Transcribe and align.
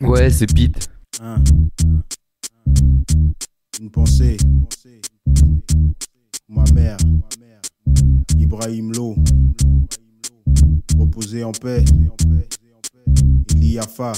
Ouais, 0.00 0.30
c'est 0.30 0.46
Pete. 0.46 0.88
Hein. 1.20 1.42
Une 3.80 3.90
pensée. 3.90 4.36
Ma 6.48 6.64
mère. 6.72 6.96
Ibrahim 8.38 8.92
Lo. 8.92 9.16
Reposer 10.96 11.42
en 11.42 11.52
paix. 11.52 11.84
Iliafa. 13.56 14.12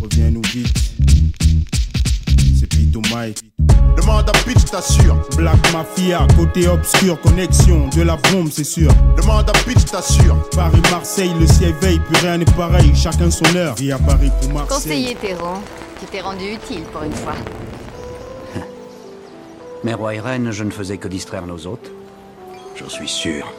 Reviens-nous 0.00 0.42
vite. 0.52 0.94
C'est 2.58 2.66
Pete 2.66 2.96
au 2.96 3.02
Mike. 3.12 3.52
Demande 3.96 4.28
à 4.28 4.32
Pitch, 4.32 4.64
t'assure. 4.70 5.16
Black 5.36 5.72
Mafia, 5.72 6.26
côté 6.36 6.68
obscur, 6.68 7.20
connexion 7.20 7.88
de 7.88 8.02
la 8.02 8.16
bombe, 8.16 8.48
c'est 8.50 8.64
sûr. 8.64 8.90
Demande 9.16 9.48
à 9.48 9.52
Pitch, 9.52 9.84
t'assure. 9.84 10.36
Paris, 10.54 10.82
Marseille, 10.90 11.32
le 11.38 11.46
ciel 11.46 11.74
veille, 11.80 11.98
plus 12.00 12.16
rien 12.16 12.38
n'est 12.38 12.44
pareil, 12.44 12.94
chacun 12.94 13.30
son 13.30 13.54
heure. 13.56 13.74
Vie 13.74 13.92
à 13.92 13.98
Paris 13.98 14.30
pour 14.40 14.52
Marseille. 14.52 14.68
Conseiller 14.68 15.14
Théron, 15.14 15.60
tu 15.98 16.06
t'es 16.06 16.20
rendu 16.20 16.52
utile 16.52 16.82
pour 16.92 17.02
une 17.02 17.12
fois. 17.12 17.34
Mais 19.84 19.94
roi 19.94 20.14
et 20.14 20.20
reine, 20.20 20.50
je 20.50 20.64
ne 20.64 20.70
faisais 20.70 20.98
que 20.98 21.08
distraire 21.08 21.46
nos 21.46 21.66
hôtes. 21.66 21.90
J'en 22.76 22.88
suis 22.88 23.08
sûr. 23.08 23.52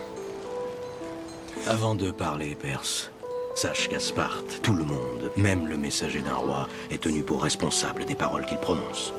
Avant 1.67 1.93
de 1.93 2.09
parler 2.09 2.55
perse, 2.59 3.11
sache 3.53 3.87
qu'à 3.87 3.99
Sparte, 3.99 4.61
tout 4.63 4.73
le 4.73 4.83
monde, 4.83 5.31
même 5.37 5.67
le 5.67 5.77
messager 5.77 6.21
d'un 6.21 6.33
roi, 6.33 6.67
est 6.89 7.01
tenu 7.01 7.21
pour 7.21 7.43
responsable 7.43 8.05
des 8.05 8.15
paroles 8.15 8.45
qu'il 8.45 8.57
prononce. 8.57 9.13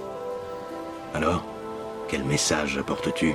Alors, 1.14 1.44
quel 2.08 2.24
message 2.24 2.78
apportes-tu? 2.78 3.34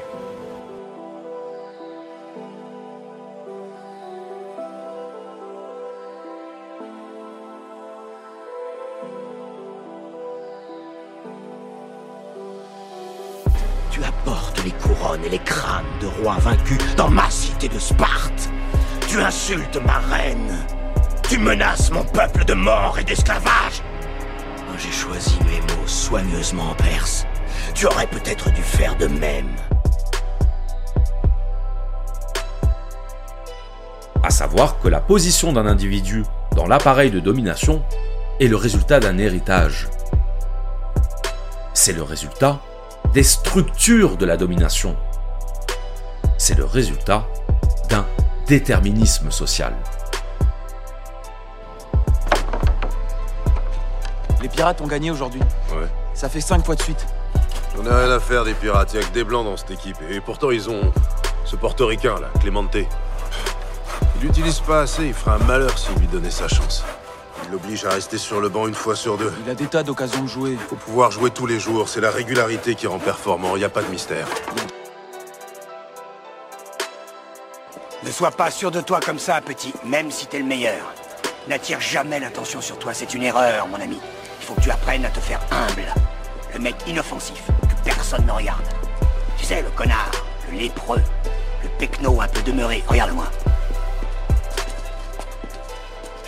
Tu 13.92 14.04
apportes 14.04 14.64
les 14.64 14.72
couronnes 14.72 15.24
et 15.24 15.30
les 15.30 15.40
crânes 15.40 15.86
de 16.02 16.08
rois 16.08 16.38
vaincus 16.40 16.80
dans 16.96 17.10
ma 17.10 17.30
cité 17.30 17.68
de 17.68 17.78
Sparte. 17.78 18.50
Tu 19.08 19.20
insultes 19.22 19.80
ma 19.86 20.00
reine. 20.00 20.66
Tu 21.30 21.38
menaces 21.38 21.92
mon 21.92 22.04
peuple 22.04 22.44
de 22.44 22.54
mort 22.54 22.98
et 23.00 23.04
d'esclavage. 23.04 23.84
J'ai 24.78 24.92
choisi 24.92 25.38
mes 25.46 25.60
mots 25.62 25.88
soigneusement 25.88 26.72
en 26.72 26.76
perse. 26.76 27.26
Tu 27.74 27.86
aurais 27.86 28.08
peut-être 28.08 28.52
dû 28.52 28.62
faire 28.62 28.96
de 28.98 29.08
même. 29.08 29.56
À 34.24 34.30
savoir 34.30 34.80
que 34.80 34.88
la 34.88 35.00
position 35.00 35.54
d'un 35.54 35.66
individu 35.66 36.24
dans 36.56 36.68
l'appareil 36.68 37.12
de 37.12 37.20
domination 37.20 37.84
est 38.40 38.48
le 38.48 38.56
résultat 38.56 39.00
d'un 39.00 39.18
héritage. 39.18 39.88
C'est 41.74 41.94
le 41.94 42.04
résultat 42.04 42.60
des 43.14 43.24
structures 43.24 44.18
de 44.18 44.26
la 44.26 44.38
domination. 44.38 44.96
C'est 46.38 46.58
le 46.58 46.66
résultat 46.66 47.26
d'un 47.90 48.06
déterminisme 48.48 49.32
social. 49.32 49.74
Les 54.42 54.50
pirates 54.50 54.82
ont 54.82 54.88
gagné 54.88 55.12
aujourd'hui. 55.12 55.42
Ouais. 55.72 55.88
Ça 56.14 56.30
fait 56.30 56.42
cinq 56.42 56.66
fois 56.66 56.76
de 56.76 56.82
suite. 56.82 57.06
J'en 57.78 57.86
ai 57.86 57.94
rien 57.94 58.12
à 58.12 58.20
faire 58.20 58.44
des 58.44 58.56
pirates, 58.56 58.94
y'a 58.94 59.02
que 59.02 59.14
des 59.14 59.24
blancs 59.24 59.46
dans 59.46 59.56
cette 59.56 59.70
équipe. 59.70 59.98
Et 60.10 60.20
pourtant 60.20 60.50
ils 60.50 60.68
ont 60.70 60.92
ce 61.46 61.56
portoricain 61.56 62.20
là, 62.20 62.30
Clemente. 62.40 62.76
Il 64.16 64.22
l'utilise 64.22 64.60
pas 64.62 64.82
assez, 64.82 65.06
il 65.06 65.14
ferait 65.14 65.36
un 65.40 65.46
malheur 65.46 65.78
s'il 65.78 65.96
lui 65.96 66.08
donnait 66.08 66.32
sa 66.32 66.48
chance. 66.48 66.84
Il 67.46 67.52
l'oblige 67.52 67.86
à 67.86 67.92
rester 67.92 68.18
sur 68.18 68.42
le 68.42 68.50
banc 68.50 68.68
une 68.68 68.74
fois 68.74 68.96
sur 68.96 69.18
deux. 69.18 69.32
Il 69.46 69.52
a 69.52 69.54
des 69.54 69.68
tas 69.68 69.84
d'occasions 69.84 70.24
de 70.24 70.28
jouer. 70.28 70.58
Faut 70.68 70.76
pouvoir 70.76 71.12
jouer 71.12 71.30
tous 71.30 71.46
les 71.46 71.60
jours, 71.60 71.88
c'est 71.88 72.02
la 72.02 72.10
régularité 72.10 72.74
qui 72.74 72.88
rend 72.88 72.98
performant, 72.98 73.56
y 73.58 73.64
a 73.64 73.70
pas 73.70 73.84
de 73.84 73.90
mystère. 73.90 74.28
Ne 78.04 78.12
sois 78.12 78.32
pas 78.32 78.50
sûr 78.50 78.72
de 78.72 78.82
toi 78.82 79.00
comme 79.06 79.20
ça, 79.20 79.40
petit, 79.42 79.74
même 79.86 80.10
si 80.10 80.26
t'es 80.26 80.40
le 80.40 80.46
meilleur. 80.46 80.94
N'attire 81.48 81.80
jamais 81.80 82.20
l'attention 82.20 82.60
sur 82.60 82.80
toi, 82.80 82.94
c'est 82.94 83.14
une 83.14 83.24
erreur, 83.24 83.68
mon 83.68 83.80
ami. 83.80 84.00
Il 84.42 84.46
faut 84.46 84.56
que 84.56 84.62
tu 84.62 84.72
apprennes 84.72 85.06
à 85.06 85.10
te 85.10 85.20
faire 85.20 85.42
humble. 85.52 85.94
Le 86.54 86.60
mec 86.60 86.76
inoffensif, 86.88 87.44
personne 87.88 88.26
ne 88.26 88.32
regarde. 88.32 88.64
Tu 89.38 89.46
sais, 89.46 89.62
le 89.62 89.70
connard, 89.70 90.12
le 90.52 90.58
lépreux, 90.58 91.02
le 91.64 91.70
pecno 91.80 92.20
un 92.22 92.28
peu 92.28 92.42
demeuré. 92.42 92.84
Regarde-moi. 92.86 93.26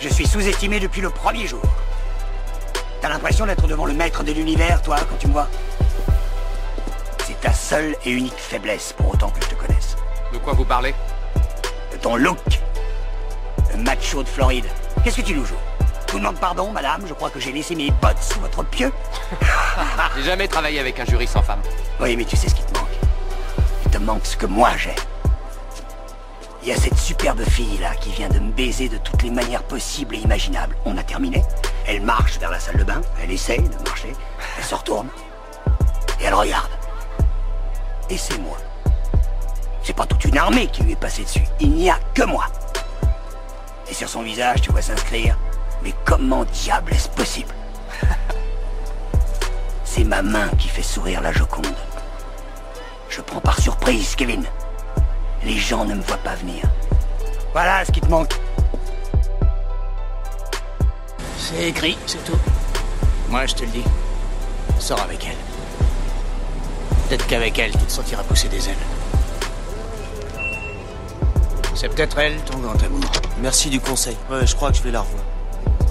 Je 0.00 0.08
suis 0.08 0.26
sous-estimé 0.26 0.80
depuis 0.80 1.02
le 1.02 1.10
premier 1.10 1.46
jour. 1.46 1.62
T'as 3.02 3.10
l'impression 3.10 3.44
d'être 3.44 3.66
devant 3.66 3.84
le 3.84 3.92
maître 3.92 4.24
de 4.24 4.32
l'univers, 4.32 4.80
toi, 4.82 4.96
quand 5.08 5.16
tu 5.18 5.26
me 5.26 5.32
vois? 5.32 5.48
C'est 7.26 7.38
ta 7.40 7.52
seule 7.52 7.94
et 8.06 8.10
unique 8.10 8.38
faiblesse, 8.38 8.94
pour 8.96 9.12
autant 9.12 9.28
que 9.28 9.42
je 9.42 9.48
te 9.48 9.54
connaisse. 9.54 9.96
De 10.32 10.38
quoi 10.38 10.54
vous 10.54 10.64
parlez? 10.64 10.94
De 11.92 11.98
ton 11.98 12.16
look. 12.16 12.38
Le 13.72 13.82
macho 13.82 14.22
de 14.22 14.28
Floride. 14.28 14.66
Qu'est-ce 15.04 15.18
que 15.18 15.22
tu 15.22 15.34
nous 15.34 15.44
joues 15.44 15.54
vous 16.12 16.18
demande 16.18 16.40
pardon, 16.40 16.72
madame, 16.72 17.06
je 17.06 17.14
crois 17.14 17.30
que 17.30 17.38
j'ai 17.38 17.52
laissé 17.52 17.74
mes 17.76 17.90
bottes 17.90 18.20
sous 18.20 18.40
votre 18.40 18.64
pieu. 18.64 18.92
J'ai 20.16 20.24
jamais 20.24 20.48
travaillé 20.48 20.80
avec 20.80 20.98
un 20.98 21.04
jury 21.04 21.26
sans 21.26 21.42
femme. 21.42 21.60
Oui, 22.00 22.16
mais 22.16 22.24
tu 22.24 22.36
sais 22.36 22.48
ce 22.48 22.54
qui 22.54 22.64
te 22.64 22.78
manque. 22.78 22.88
Il 23.84 23.90
te 23.90 23.98
manque 23.98 24.26
ce 24.26 24.36
que 24.36 24.46
moi 24.46 24.70
j'ai. 24.76 24.94
Il 26.62 26.68
y 26.68 26.72
a 26.72 26.76
cette 26.76 26.98
superbe 26.98 27.42
fille 27.42 27.78
là 27.78 27.94
qui 27.94 28.10
vient 28.10 28.28
de 28.28 28.38
me 28.38 28.50
baiser 28.50 28.88
de 28.88 28.98
toutes 28.98 29.22
les 29.22 29.30
manières 29.30 29.62
possibles 29.62 30.16
et 30.16 30.18
imaginables. 30.18 30.76
On 30.84 30.96
a 30.98 31.02
terminé. 31.02 31.44
Elle 31.86 32.02
marche 32.02 32.38
vers 32.38 32.50
la 32.50 32.58
salle 32.58 32.76
de 32.76 32.84
bain, 32.84 33.00
elle 33.22 33.30
essaye 33.30 33.62
de 33.62 33.88
marcher, 33.88 34.12
elle 34.58 34.64
se 34.64 34.74
retourne 34.74 35.08
et 36.20 36.24
elle 36.24 36.34
regarde. 36.34 36.70
Et 38.10 38.18
c'est 38.18 38.38
moi. 38.38 38.58
C'est 39.82 39.96
pas 39.96 40.06
toute 40.06 40.24
une 40.24 40.36
armée 40.36 40.66
qui 40.66 40.82
lui 40.82 40.92
est 40.92 41.00
passée 41.00 41.22
dessus. 41.22 41.44
Il 41.60 41.70
n'y 41.70 41.88
a 41.88 41.98
que 42.14 42.24
moi. 42.24 42.46
Et 43.88 43.94
sur 43.94 44.08
son 44.08 44.22
visage, 44.22 44.60
tu 44.60 44.70
vois 44.70 44.82
s'inscrire. 44.82 45.36
Mais 45.82 45.94
comment 46.04 46.44
diable 46.44 46.92
est-ce 46.92 47.08
possible 47.08 47.54
C'est 49.84 50.04
ma 50.04 50.22
main 50.22 50.48
qui 50.58 50.68
fait 50.68 50.82
sourire 50.82 51.20
la 51.20 51.32
Joconde. 51.32 51.66
Je 53.08 53.20
prends 53.20 53.40
par 53.40 53.58
surprise, 53.58 54.14
Kevin. 54.14 54.44
Les 55.44 55.56
gens 55.56 55.84
ne 55.84 55.94
me 55.94 56.02
voient 56.02 56.16
pas 56.18 56.34
venir. 56.36 56.64
Voilà 57.52 57.84
ce 57.84 57.90
qui 57.90 58.00
te 58.00 58.08
manque. 58.08 58.32
C'est 61.38 61.68
écrit, 61.68 61.98
c'est 62.06 62.22
tout. 62.24 62.38
Moi, 63.28 63.46
je 63.46 63.54
te 63.54 63.62
le 63.62 63.70
dis. 63.70 63.84
Sors 64.78 65.00
avec 65.00 65.26
elle. 65.26 65.36
Peut-être 67.08 67.26
qu'avec 67.26 67.58
elle, 67.58 67.72
tu 67.72 67.78
te 67.78 67.90
sentiras 67.90 68.22
pousser 68.22 68.48
des 68.48 68.68
ailes. 68.68 68.76
C'est 71.74 71.88
peut-être 71.88 72.18
elle, 72.18 72.36
ton 72.42 72.58
grand 72.58 72.80
amour. 72.82 73.00
Merci 73.40 73.70
du 73.70 73.80
conseil. 73.80 74.16
Ouais, 74.30 74.46
je 74.46 74.54
crois 74.54 74.70
que 74.70 74.76
je 74.76 74.82
vais 74.82 74.92
la 74.92 75.00
revoir. 75.00 75.24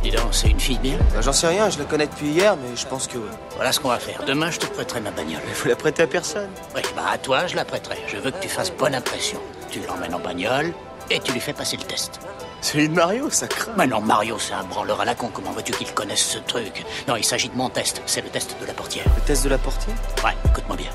Dis 0.04 0.12
donc, 0.12 0.30
c'est 0.34 0.50
une 0.50 0.60
fille 0.60 0.80
bien 0.80 0.98
Bah, 1.14 1.22
J'en 1.22 1.34
sais 1.34 1.48
rien, 1.48 1.70
je 1.70 1.78
la 1.78 1.86
connais 1.86 2.08
depuis 2.08 2.28
hier, 2.30 2.56
mais 2.56 2.76
je 2.76 2.86
pense 2.88 3.06
que 3.08 3.18
ouais. 3.18 3.30
Voilà 3.56 3.72
ce 3.74 3.80
qu'on 3.80 3.90
va 3.90 4.00
faire. 4.00 4.24
Demain, 4.26 4.50
je 4.50 4.60
te 4.60 4.66
prêterai 4.66 5.02
ma 5.02 5.12
bagnole. 5.12 5.42
Il 5.48 5.54
faut 5.54 5.68
la 5.68 5.76
prêter 5.76 6.04
à 6.04 6.08
personne. 6.08 6.50
Oui, 6.76 6.82
bah 6.96 7.04
à 7.12 7.18
toi, 7.18 7.48
je 7.48 7.56
la 7.56 7.66
prêterai. 7.66 7.98
Je 8.08 8.18
veux 8.18 8.32
que 8.32 8.40
tu 8.40 8.48
fasses 8.48 8.72
bonne 8.72 8.96
impression. 8.96 9.40
Tu 9.70 9.82
l'emmènes 9.82 10.16
en 10.16 10.20
bagnole 10.20 10.72
et 11.10 11.20
tu 11.20 11.34
lui 11.34 11.42
fais 11.42 11.54
passer 11.54 11.76
le 11.76 11.84
test. 11.84 12.20
Celui 12.62 12.88
de 12.90 12.94
Mario, 12.94 13.30
ça 13.30 13.48
craint. 13.48 13.72
Mais 13.78 13.88
non, 13.88 14.00
Mario, 14.02 14.38
c'est 14.40 14.54
un 14.54 14.64
branleur 14.64 15.02
à 15.02 15.06
la 15.06 15.16
con. 15.16 15.30
Comment 15.34 15.52
veux-tu 15.52 15.74
qu'il 15.74 15.92
connaisse 15.94 16.24
ce 16.26 16.38
truc? 16.40 16.86
Non, 17.08 17.16
il 17.18 17.24
s'agit 17.24 17.50
de 17.50 17.56
mon 17.56 17.70
test. 17.70 18.02
C'est 18.06 18.22
le 18.22 18.30
test 18.30 18.56
de 18.62 18.66
la 18.66 18.74
portière. 18.74 19.06
Le 19.18 19.22
test 19.24 19.44
de 19.44 19.50
la 19.50 19.58
portière? 19.58 19.96
Ouais, 20.24 20.36
écoute-moi 20.46 20.78
bien. 20.78 20.92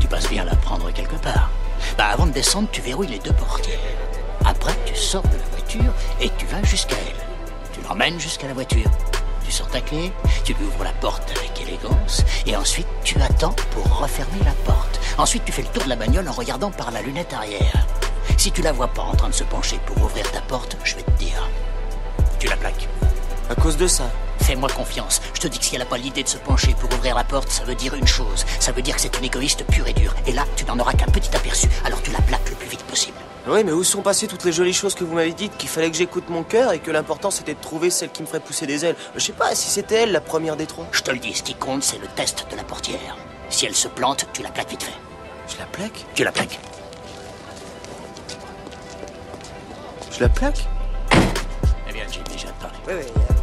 Tu 0.00 0.06
passes 0.06 0.28
bien 0.28 0.44
la 0.44 0.56
prendre 0.56 0.90
quelque 0.92 1.16
part. 1.16 1.50
Bah, 1.98 2.06
avant 2.12 2.26
de 2.26 2.32
descendre, 2.32 2.68
tu 2.72 2.80
verrouilles 2.80 3.08
les 3.08 3.18
deux 3.18 3.32
portières. 3.32 3.78
Après, 4.46 4.72
tu 4.86 4.94
sors 4.94 5.22
de 5.22 5.36
la 5.36 5.56
voiture 5.56 5.92
et 6.20 6.30
tu 6.38 6.46
vas 6.46 6.62
jusqu'à 6.62 6.96
elle. 6.96 7.33
Tu 7.84 7.90
l'emmènes 7.90 8.18
jusqu'à 8.18 8.46
la 8.46 8.54
voiture. 8.54 8.90
Tu 9.44 9.52
sors 9.52 9.68
ta 9.68 9.82
clé, 9.82 10.10
tu 10.42 10.54
lui 10.54 10.64
ouvres 10.64 10.84
la 10.84 10.92
porte 10.92 11.30
avec 11.36 11.60
élégance, 11.60 12.24
et 12.46 12.56
ensuite 12.56 12.86
tu 13.04 13.20
attends 13.20 13.54
pour 13.72 13.98
refermer 13.98 14.42
la 14.42 14.52
porte. 14.64 14.98
Ensuite, 15.18 15.44
tu 15.44 15.52
fais 15.52 15.60
le 15.60 15.68
tour 15.68 15.84
de 15.84 15.90
la 15.90 15.96
bagnole 15.96 16.26
en 16.26 16.32
regardant 16.32 16.70
par 16.70 16.90
la 16.90 17.02
lunette 17.02 17.34
arrière. 17.34 17.86
Si 18.38 18.50
tu 18.50 18.62
la 18.62 18.72
vois 18.72 18.88
pas 18.88 19.02
en 19.02 19.14
train 19.14 19.28
de 19.28 19.34
se 19.34 19.44
pencher 19.44 19.78
pour 19.84 20.02
ouvrir 20.02 20.30
ta 20.32 20.40
porte, 20.40 20.78
je 20.82 20.96
vais 20.96 21.02
te 21.02 21.10
dire. 21.18 21.46
Tu 22.38 22.48
la 22.48 22.56
plaques. 22.56 22.88
À 23.50 23.54
cause 23.54 23.76
de 23.76 23.86
ça. 23.86 24.04
Fais-moi 24.40 24.70
confiance. 24.70 25.20
Je 25.34 25.40
te 25.40 25.48
dis 25.48 25.58
que 25.58 25.64
si 25.66 25.74
elle 25.74 25.82
n'a 25.82 25.86
pas 25.86 25.98
l'idée 25.98 26.22
de 26.22 26.28
se 26.28 26.38
pencher 26.38 26.74
pour 26.80 26.90
ouvrir 26.90 27.14
la 27.14 27.24
porte, 27.24 27.50
ça 27.50 27.64
veut 27.64 27.74
dire 27.74 27.94
une 27.94 28.06
chose. 28.06 28.46
Ça 28.60 28.72
veut 28.72 28.82
dire 28.82 28.94
que 28.94 29.02
c'est 29.02 29.16
une 29.18 29.24
égoïste 29.24 29.62
pure 29.66 29.86
et 29.86 29.92
dure. 29.92 30.14
Et 30.26 30.32
là, 30.32 30.44
tu 30.56 30.64
n'en 30.64 30.78
auras 30.78 30.94
qu'un 30.94 31.12
petit 31.12 31.36
aperçu. 31.36 31.68
Alors 31.84 32.00
tu 32.00 32.10
la 32.12 32.22
plaques 32.22 32.48
le 32.48 32.56
plus 32.56 32.68
vite 32.68 32.82
possible. 32.84 33.13
Oui, 33.46 33.62
mais 33.62 33.72
où 33.72 33.84
sont 33.84 34.00
passées 34.00 34.26
toutes 34.26 34.44
les 34.44 34.52
jolies 34.52 34.72
choses 34.72 34.94
que 34.94 35.04
vous 35.04 35.14
m'avez 35.14 35.34
dites 35.34 35.54
Qu'il 35.58 35.68
fallait 35.68 35.90
que 35.90 35.96
j'écoute 35.96 36.30
mon 36.30 36.42
cœur 36.44 36.72
et 36.72 36.78
que 36.78 36.90
l'important 36.90 37.30
c'était 37.30 37.52
de 37.52 37.60
trouver 37.60 37.90
celle 37.90 38.10
qui 38.10 38.22
me 38.22 38.26
ferait 38.26 38.40
pousser 38.40 38.66
des 38.66 38.86
ailes? 38.86 38.96
Je 39.14 39.20
sais 39.20 39.32
pas 39.34 39.54
si 39.54 39.68
c'était 39.68 39.96
elle 39.96 40.12
la 40.12 40.22
première 40.22 40.56
des 40.56 40.66
trois. 40.66 40.86
Je 40.92 41.02
te 41.02 41.10
le 41.10 41.18
dis, 41.18 41.34
ce 41.34 41.42
qui 41.42 41.54
compte, 41.54 41.82
c'est 41.82 41.98
le 41.98 42.06
test 42.06 42.46
de 42.50 42.56
la 42.56 42.64
portière. 42.64 43.16
Si 43.50 43.66
elle 43.66 43.74
se 43.74 43.88
plante, 43.88 44.26
tu 44.32 44.42
la 44.42 44.50
plaques 44.50 44.70
vite 44.70 44.82
fait. 44.82 44.92
Je 45.48 45.58
la 45.58 45.66
plaque? 45.66 46.06
Tu 46.14 46.24
la 46.24 46.32
plaques. 46.32 46.58
Je 50.10 50.20
la 50.20 50.28
plaque? 50.30 50.66
Eh 51.88 51.92
bien, 51.92 52.04
j'ai 52.10 52.22
déjà 52.32 52.48
parlé. 52.60 52.76
Oui, 52.88 52.94
oui. 52.98 53.33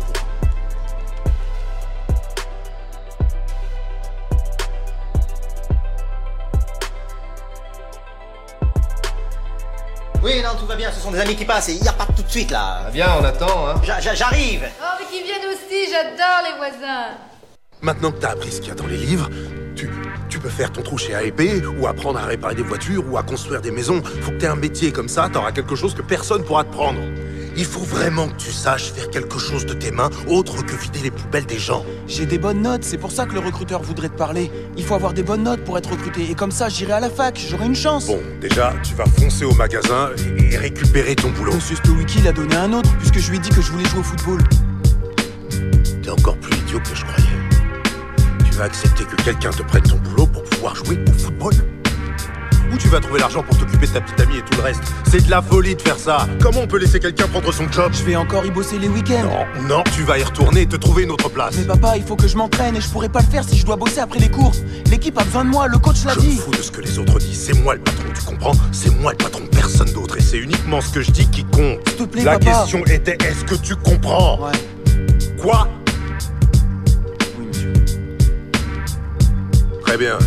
Oui, 10.24 10.42
non, 10.44 10.50
tout 10.60 10.68
va 10.68 10.76
bien, 10.76 10.92
ce 10.92 11.00
sont 11.00 11.12
des 11.12 11.20
amis 11.20 11.36
qui 11.36 11.46
passent 11.46 11.70
et 11.70 11.74
il 11.74 11.82
n'y 11.82 11.88
a 11.88 11.94
pas 11.94 12.06
tout 12.06 12.22
de 12.22 12.30
suite 12.30 12.52
là. 12.52 12.90
Viens, 12.94 13.16
on 13.20 13.24
attend, 13.24 13.68
hein. 13.68 13.76
J'a- 13.84 14.00
j'a- 14.00 14.14
J'arrive 14.14 14.62
Oh, 14.80 14.86
mais 15.00 15.06
qu'ils 15.08 15.24
viennent 15.26 15.48
aussi, 15.50 15.90
j'adore 15.92 16.42
les 16.46 16.58
voisins. 16.58 17.08
Maintenant 17.82 18.12
que 18.12 18.20
t'as 18.20 18.30
appris 18.32 18.52
ce 18.52 18.60
qu'il 18.60 18.70
y 18.70 18.72
a 18.72 18.76
dans 18.76 18.86
les 18.86 18.98
livres, 18.98 19.30
tu, 19.76 19.90
tu 20.30 20.38
peux 20.40 20.50
faire 20.50 20.72
ton 20.72 20.84
trou 20.84 21.00
chez 21.00 21.14
AEP, 21.14 21.64
ou 21.80 21.88
apprendre 21.88 22.20
à 22.20 22.26
réparer 22.26 22.54
des 22.54 22.62
voitures, 22.62 23.04
ou 23.12 23.18
à 23.18 23.24
construire 23.24 23.62
des 23.62 23.72
maisons. 23.72 24.04
Faut 24.22 24.30
que 24.32 24.38
t'aies 24.38 24.48
un 24.48 24.56
métier 24.56 24.92
comme 24.92 25.10
ça, 25.10 25.28
t'auras 25.34 25.52
quelque 25.52 25.76
chose 25.76 25.96
que 25.96 26.04
personne 26.04 26.44
pourra 26.44 26.64
te 26.66 26.72
prendre. 26.72 27.00
Il 27.58 27.66
faut 27.66 27.82
vraiment 27.82 28.28
que 28.30 28.38
tu 28.38 28.52
saches 28.52 28.92
faire 28.92 29.10
quelque 29.10 29.38
chose 29.38 29.66
de 29.66 29.74
tes 29.74 29.92
mains, 29.92 30.10
autre 30.28 30.66
que 30.66 30.76
vider 30.76 31.00
les 31.04 31.12
poubelles 31.12 31.46
des 31.46 31.60
gens. 31.60 31.86
J'ai 32.08 32.26
des 32.26 32.38
bonnes 32.38 32.62
notes, 32.62 32.84
c'est 32.84 32.98
pour 32.98 33.12
ça 33.12 33.26
que 33.26 33.34
le 33.34 33.40
recruteur 33.40 33.82
voudrait 33.82 34.10
te 34.10 34.18
parler. 34.18 34.50
Il 34.78 34.84
faut 34.84 34.96
avoir 34.96 35.14
des 35.14 35.24
bonnes 35.24 35.44
notes 35.44 35.64
pour 35.64 35.78
être 35.78 35.92
recruté, 35.92 36.30
et 36.30 36.36
comme 36.36 36.52
ça 36.52 36.70
j'irai 36.70 36.94
à 36.94 37.00
la 37.00 37.10
fac, 37.10 37.40
j'aurai 37.50 37.66
une 37.66 37.76
chance. 37.76 38.08
Bon, 38.08 38.20
déjà, 38.40 38.74
tu 38.84 38.96
vas 38.96 39.06
foncer 39.06 39.44
au 39.46 39.54
magasin 39.54 40.12
et, 40.38 40.58
récupérer 40.58 41.16
ton 41.16 41.30
boulot. 41.32 41.54
Monsieur 41.54 41.76
Stowicki 41.76 42.22
l'a 42.22 42.32
donné 42.32 42.56
à 42.56 42.64
un 42.64 42.74
autre, 42.74 42.96
puisque 42.98 43.20
je 43.20 43.32
lui 43.32 43.38
ai 43.38 43.42
dit 43.42 43.50
que 43.50 43.62
je 43.62 43.72
voulais 43.72 43.86
jouer 43.90 44.00
au 44.00 44.04
football. 44.04 44.42
T'es 46.02 46.10
encore 46.10 46.38
plus 46.38 46.58
idiot 46.58 46.80
que 46.80 46.96
je 46.96 47.04
croyais. 47.04 47.30
Tu 48.46 48.52
vas 48.52 48.66
accepter 48.66 49.04
que 49.04 49.22
quelqu'un 49.24 49.52
te 49.52 49.64
prenne 49.64 49.84
ton 49.84 49.98
boulot 49.98 50.28
pour 50.28 50.44
pouvoir 50.44 50.76
jouer 50.76 50.98
au 51.08 51.20
football? 51.20 51.54
Où 52.74 52.78
tu 52.78 52.88
vas 52.88 53.00
trouver 53.00 53.20
l'argent 53.20 53.44
pour 53.44 53.58
t'occuper 53.58 53.86
de 53.88 53.92
ta 53.92 54.02
petite 54.02 54.20
amie 54.22 54.38
et 54.38 54.42
tout 54.42 54.56
le 54.58 54.64
reste 54.64 54.82
C'est 55.10 55.26
de 55.26 55.30
la 55.30 55.42
folie 55.42 55.76
de 55.76 55.82
faire 55.82 55.98
ça 55.98 56.28
Comment 56.42 56.62
on 56.62 56.68
peut 56.68 56.78
laisser 56.80 57.00
quelqu'un 57.00 57.28
prendre 57.28 57.52
son 57.54 57.70
job? 57.72 57.92
Je 57.94 58.04
vais 58.04 58.16
encore 58.16 58.46
y 58.46 58.52
bosser 58.52 58.80
les 58.80 58.88
week-ends. 58.88 59.24
Non, 59.68 59.68
non, 59.78 59.84
tu 59.94 60.04
vas 60.04 60.18
y 60.20 60.24
retourner 60.24 60.62
et 60.62 60.68
te 60.68 60.76
trouver 60.78 61.04
une 61.04 61.12
autre 61.12 61.30
place. 61.30 61.56
Mais 61.58 61.64
papa, 61.66 61.98
il 61.98 62.04
faut 62.04 62.16
que 62.16 62.28
je 62.28 62.38
m'entraîne 62.38 62.76
et 62.76 62.82
je 62.82 62.88
pourrais 62.90 63.10
pas 63.10 63.20
le 63.20 63.26
faire 63.26 63.44
si 63.44 63.58
je 63.58 63.66
dois 63.66 63.76
bosser 63.76 64.00
après 64.00 64.20
les 64.20 64.30
cours. 64.30 64.54
L'équipe 64.90 65.18
a 65.18 65.24
besoin 65.24 65.44
de 65.46 65.50
moi, 65.50 65.68
le 65.68 65.78
coach 65.80 66.04
l'a 66.06 66.14
Je 66.14 66.20
dit. 66.22 66.38
fous 66.38 66.52
de 66.52 66.62
ce 66.62 66.72
que 66.72 66.82
les 66.82 66.98
autres 67.00 67.20
disent, 67.20 67.40
c'est 67.46 67.58
moi 67.62 67.76
le 67.76 67.82
patron, 67.82 68.04
tu 68.16 68.22
comprends? 68.24 68.54
C'est 68.72 68.90
moi 69.00 69.12
le 69.12 69.18
patron, 69.18 69.42
personne 69.52 69.92
d'autre, 69.92 70.18
et 70.18 70.22
c'est 70.22 70.38
uniquement 70.38 70.80
ce 70.82 70.90
que 70.90 71.02
je 71.02 71.12
dis 71.12 71.28
qui 71.28 71.44
compte. 71.46 71.80
S'il 71.88 71.98
te 71.98 72.04
plaît, 72.04 72.24
La 72.24 72.40
papa. 72.40 72.52
question 72.62 72.86
était, 72.86 73.18
est-ce 73.26 73.44
que 73.46 73.56
tu 73.56 73.76
comprends? 73.76 74.40
Ouais. 74.46 74.52
Quoi? 75.42 75.68
Oui, 77.40 77.46
monsieur. 77.48 77.74
Très 79.86 79.98
bien. 79.98 80.18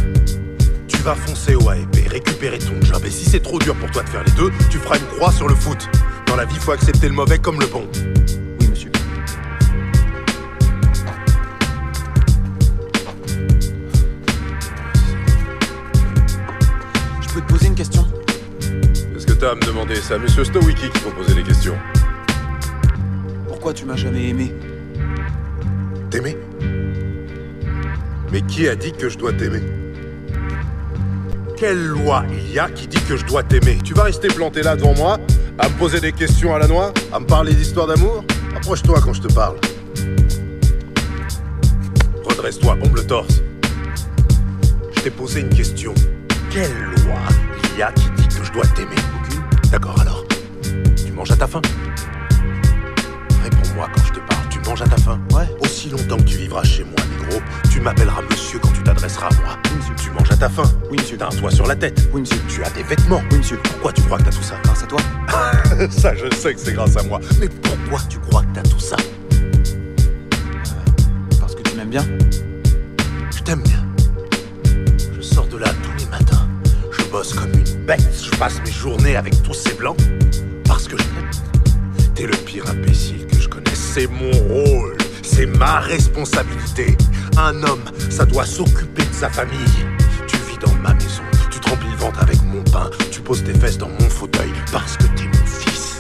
Vas 1.05 1.17
foncer 1.17 1.55
au 1.55 1.71
AEP, 1.71 2.09
récupérer 2.11 2.59
ton 2.59 2.81
job, 2.81 3.05
et 3.05 3.11
si 3.11 3.27
c'est 3.27 3.41
trop 3.41 3.59
dur 3.59 3.75
pour 3.75 3.91
toi 3.91 4.03
de 4.03 4.09
faire 4.09 4.25
les 4.25 4.33
deux, 4.33 4.51
tu 4.71 4.79
feras 4.79 4.97
une 4.97 5.05
croix 5.05 5.31
sur 5.33 5.47
le 5.47 5.55
foot. 5.55 5.87
Dans 6.27 6.35
la 6.35 6.47
vie, 6.47 6.57
faut 6.57 6.73
accepter 6.73 7.09
le 7.09 7.13
mauvais 7.13 7.39
comme 7.39 7.61
le 7.61 7.67
bon. 7.67 7.87
Oui, 8.59 8.69
monsieur. 8.71 8.91
Je 17.21 17.29
peux 17.35 17.41
te 17.43 17.53
poser 17.53 17.67
une 17.67 17.75
question? 17.75 18.07
Est-ce 19.15 19.27
que 19.27 19.35
t'as 19.35 19.51
à 19.51 19.55
me 19.57 19.61
demander? 19.61 19.97
C'est 19.97 20.15
à 20.15 20.19
Monsieur 20.19 20.45
Stowicki 20.45 20.89
qu'il 20.89 21.01
faut 21.03 21.11
poser 21.11 21.35
les 21.35 21.43
questions. 21.43 21.77
Pourquoi 23.47 23.75
tu 23.75 23.85
m'as 23.85 23.97
jamais 23.97 24.31
aimé? 24.31 24.55
T'aimer? 26.09 26.39
Mais 28.33 28.41
qui 28.41 28.67
a 28.69 28.75
dit 28.75 28.93
que 28.93 29.11
je 29.11 29.19
dois 29.19 29.35
t'aimer? 29.35 29.61
Quelle 31.57 31.87
loi 31.87 32.25
il 32.33 32.53
y 32.53 32.59
a 32.59 32.69
qui 32.69 32.89
dit 32.89 33.01
que 33.09 33.17
je 33.17 33.25
dois 33.25 33.43
t'aimer 33.45 33.79
Tu 33.85 33.95
vas 33.95 34.05
rester 34.05 34.29
planté 34.29 34.63
là 34.63 34.75
devant 34.75 34.95
moi, 34.95 35.19
à 35.59 35.69
me 35.69 35.75
poser 35.79 36.01
des 36.01 36.13
questions 36.13 36.55
à 36.55 36.59
la 36.59 36.67
noix, 36.67 36.93
à 37.13 37.21
me 37.21 37.27
parler 37.27 37.55
d'histoire 37.55 37.87
d'amour 37.87 38.25
Approche-toi 38.57 39.01
quand 39.03 39.13
je 39.13 39.23
te 39.23 39.33
parle. 39.33 39.57
Redresse-toi, 42.25 42.75
bombe 42.77 42.97
le 42.97 43.07
torse. 43.07 43.43
Je 44.97 45.01
t'ai 45.03 45.11
posé 45.11 45.41
une 45.41 45.49
question. 45.49 45.95
Quelle 46.51 46.73
loi 46.73 47.19
il 47.73 47.79
y 47.79 47.83
a 47.83 47.93
qui 47.93 48.09
dit 48.17 48.29
que 48.29 48.45
je 48.45 48.53
dois 48.53 48.67
t'aimer 48.75 48.97
D'accord 49.71 50.01
alors. 50.01 50.25
Tu 51.05 51.13
manges 51.13 51.31
à 51.31 51.37
ta 51.37 51.47
faim? 51.47 51.63
Réponds-moi 53.43 53.89
quand 53.95 54.05
je 54.05 54.13
te 54.13 54.21
parle. 54.21 54.49
Tu 54.51 54.59
manges 54.61 54.83
à 54.83 54.87
ta 54.87 54.97
faim? 54.97 55.21
Ouais. 55.33 55.49
Aussi 55.85 55.91
longtemps 55.91 56.17
que 56.17 56.23
tu 56.23 56.39
vivras 56.39 56.63
chez 56.63 56.83
moi, 56.83 56.97
négro, 57.11 57.43
tu 57.71 57.79
m'appelleras 57.79 58.23
monsieur 58.31 58.59
quand 58.59 58.71
tu 58.71 58.83
t'adresseras 58.83 59.27
à 59.27 59.35
moi. 59.43 59.59
Monsieur. 59.77 59.95
Tu 60.03 60.11
manges 60.13 60.31
à 60.31 60.37
ta 60.37 60.49
faim. 60.49 60.63
Oui, 60.91 60.97
monsieur. 60.99 61.19
T'as 61.19 61.27
un 61.27 61.37
toit 61.37 61.51
sur 61.51 61.67
la 61.67 61.77
tête. 61.77 62.09
Oui, 62.15 62.23
monsieur. 62.23 62.41
Tu 62.49 62.65
as 62.65 62.71
des 62.71 62.83
vêtements. 62.83 63.23
Oui, 63.31 63.39
monsieur. 63.39 63.59
Pourquoi 63.63 63.93
tu 63.93 64.01
crois 64.03 64.17
que 64.17 64.23
t'as 64.23 64.31
tout 64.31 64.43
ça 64.43 64.55
Grâce 64.65 64.83
à 64.83 64.87
toi. 64.87 64.99
Ça, 65.91 66.15
je 66.15 66.35
sais 66.37 66.55
que 66.55 66.61
c'est 66.61 66.73
grâce 66.73 66.97
à 66.97 67.03
moi. 67.03 67.21
Mais 67.39 67.49
pourquoi 67.49 68.01
tu 68.09 68.19
crois 68.19 68.43
que 68.43 68.55
t'as 68.55 68.63
tout 68.63 68.81
ça 68.81 68.97
Parce 71.39 71.55
que 71.55 71.63
tu 71.63 71.77
m'aimes 71.77 71.91
bien. 71.91 72.07
Je 73.37 73.43
t'aime 73.43 73.63
bien. 73.63 73.85
Je 75.15 75.21
sors 75.21 75.47
de 75.49 75.59
là 75.59 75.69
tous 75.83 76.03
les 76.03 76.11
matins. 76.11 76.49
Je 76.93 77.05
bosse 77.11 77.35
comme 77.35 77.53
une 77.53 77.85
bête. 77.85 78.09
Je 78.23 78.31
passe 78.39 78.59
mes 78.65 78.73
journées 78.73 79.17
avec 79.17 79.43
tous 79.43 79.55
ces 79.55 79.75
blancs. 79.75 79.99
Parce 80.65 80.89
que 80.89 80.97
je 80.97 81.03
t'aime. 81.03 81.31
T'es 82.15 82.27
le 82.27 82.37
pire 82.37 82.65
imbécile 82.71 83.27
que 83.27 83.39
je 83.39 83.49
connaisse. 83.49 83.93
C'est 83.95 84.07
mon 84.07 84.31
rôle. 84.31 84.97
C'est 85.25 85.47
ma 85.47 85.81
responsabilité. 85.81 86.97
Un 87.39 87.63
homme, 87.63 87.85
ça 88.11 88.27
doit 88.27 88.45
s'occuper 88.45 89.03
de 89.03 89.15
sa 89.15 89.31
famille. 89.31 89.59
Tu 90.29 90.37
vis 90.37 90.59
dans 90.59 90.75
ma 90.83 90.93
maison. 90.93 91.23
Tu 91.51 91.59
te 91.59 91.69
remplis 91.71 91.91
le 91.91 91.97
ventre 91.97 92.21
avec 92.23 92.41
mon 92.43 92.63
pain. 92.65 92.91
Tu 93.11 93.21
poses 93.21 93.43
tes 93.43 93.55
fesses 93.55 93.79
dans 93.79 93.89
mon 93.89 94.09
fauteuil. 94.11 94.53
Parce 94.71 94.99
que 94.99 95.05
t'es 95.05 95.25
mon 95.25 95.47
fils. 95.47 95.99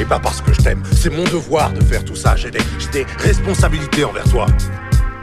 Et 0.00 0.04
pas 0.06 0.18
parce 0.18 0.40
que 0.40 0.52
je 0.52 0.62
t'aime. 0.62 0.82
C'est 0.92 1.10
mon 1.10 1.24
devoir 1.24 1.72
de 1.72 1.84
faire 1.84 2.04
tout 2.04 2.16
ça. 2.16 2.34
J'ai 2.36 2.50
des, 2.50 3.06
responsabilités 3.18 4.04
envers 4.04 4.24
toi. 4.24 4.46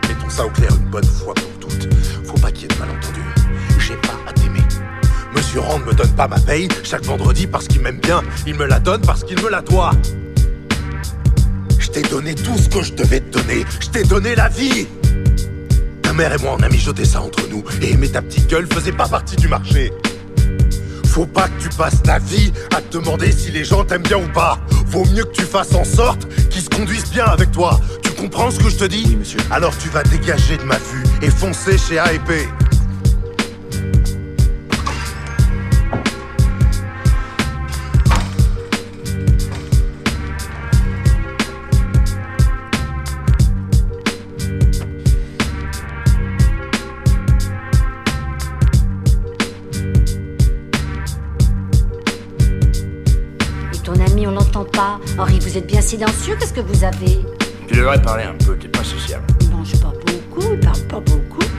Mettons 0.07 0.29
ça 0.29 0.45
au 0.45 0.49
clair 0.49 0.69
une 0.79 0.89
bonne 0.89 1.03
fois 1.03 1.33
pour 1.33 1.67
toutes. 1.67 1.89
Faut 2.25 2.37
pas 2.37 2.51
qu'il 2.51 2.63
y 2.63 2.65
ait 2.65 2.75
de 2.75 2.79
malentendus. 2.79 3.21
J'ai 3.79 3.95
pas 3.95 4.19
à 4.27 4.33
t'aimer. 4.33 4.63
Monsieur 5.35 5.61
Rand 5.61 5.79
me 5.79 5.93
donne 5.93 6.13
pas 6.13 6.27
ma 6.27 6.39
paye 6.39 6.67
chaque 6.83 7.03
vendredi 7.03 7.47
parce 7.47 7.67
qu'il 7.67 7.81
m'aime 7.81 7.99
bien. 7.99 8.21
Il 8.45 8.53
me 8.53 8.65
la 8.65 8.79
donne 8.79 9.01
parce 9.01 9.23
qu'il 9.23 9.41
me 9.41 9.49
la 9.49 9.61
doit. 9.61 9.91
T'ai 11.93 12.01
donné 12.01 12.33
tout 12.33 12.57
ce 12.57 12.69
que 12.69 12.81
je 12.81 12.91
devais 12.93 13.19
te 13.19 13.37
donner. 13.37 13.63
Je 13.79 13.87
t'ai 13.87 14.03
donné 14.03 14.33
la 14.33 14.49
vie. 14.49 14.87
Ta 16.01 16.11
mère 16.11 16.33
et 16.33 16.39
moi, 16.39 16.55
on 16.57 16.63
a 16.63 16.67
mijoté 16.67 17.05
ça 17.05 17.21
entre 17.21 17.47
nous. 17.51 17.63
Et 17.83 17.91
aimer 17.91 18.09
ta 18.09 18.23
petite 18.23 18.49
gueule 18.49 18.65
faisait 18.65 18.91
pas 18.91 19.07
partie 19.07 19.35
du 19.35 19.47
marché. 19.47 19.93
Faut 21.05 21.27
pas 21.27 21.47
que 21.47 21.61
tu 21.61 21.69
passes 21.69 22.01
ta 22.01 22.17
vie 22.17 22.51
à 22.75 22.81
te 22.81 22.97
demander 22.97 23.31
si 23.31 23.51
les 23.51 23.63
gens 23.63 23.83
t'aiment 23.83 24.01
bien 24.01 24.17
ou 24.17 24.27
pas. 24.33 24.57
Vaut 24.87 25.05
mieux 25.05 25.23
que 25.23 25.33
tu 25.33 25.43
fasses 25.43 25.75
en 25.75 25.83
sorte 25.83 26.27
qu'ils 26.49 26.63
se 26.63 26.69
conduisent 26.69 27.11
bien 27.11 27.25
avec 27.25 27.51
toi. 27.51 27.79
Tu 28.01 28.09
comprends 28.13 28.50
ce 28.50 28.57
que 28.57 28.69
je 28.71 28.77
te 28.77 28.85
dis? 28.85 29.03
Oui, 29.09 29.15
monsieur. 29.17 29.39
Alors 29.51 29.77
tu 29.77 29.89
vas 29.89 30.01
dégager 30.01 30.57
de 30.57 30.63
ma 30.63 30.77
vue 30.77 31.03
et 31.21 31.29
foncer 31.29 31.77
chez 31.77 31.97
AEP. 31.97 32.47
Pas. 54.74 55.00
Henri, 55.18 55.39
vous 55.39 55.58
êtes 55.58 55.68
bien 55.68 55.82
silencieux, 55.82 56.36
qu'est-ce 56.39 56.53
que 56.53 56.62
vous 56.62 56.84
avez 56.84 57.20
Tu 57.68 57.75
devrais 57.75 58.01
parler 58.01 58.24
un 58.25 58.36
peu, 58.46 58.56
t'es 58.58 58.68
pas 58.68 58.84
sociable. 58.84 59.25
Non, 59.51 59.63
je 59.63 59.77
parle 59.77 59.98
beaucoup, 60.06 60.48
il 60.51 60.60
parle 60.60 60.82
pas 60.82 61.00
beaucoup. 61.00 61.39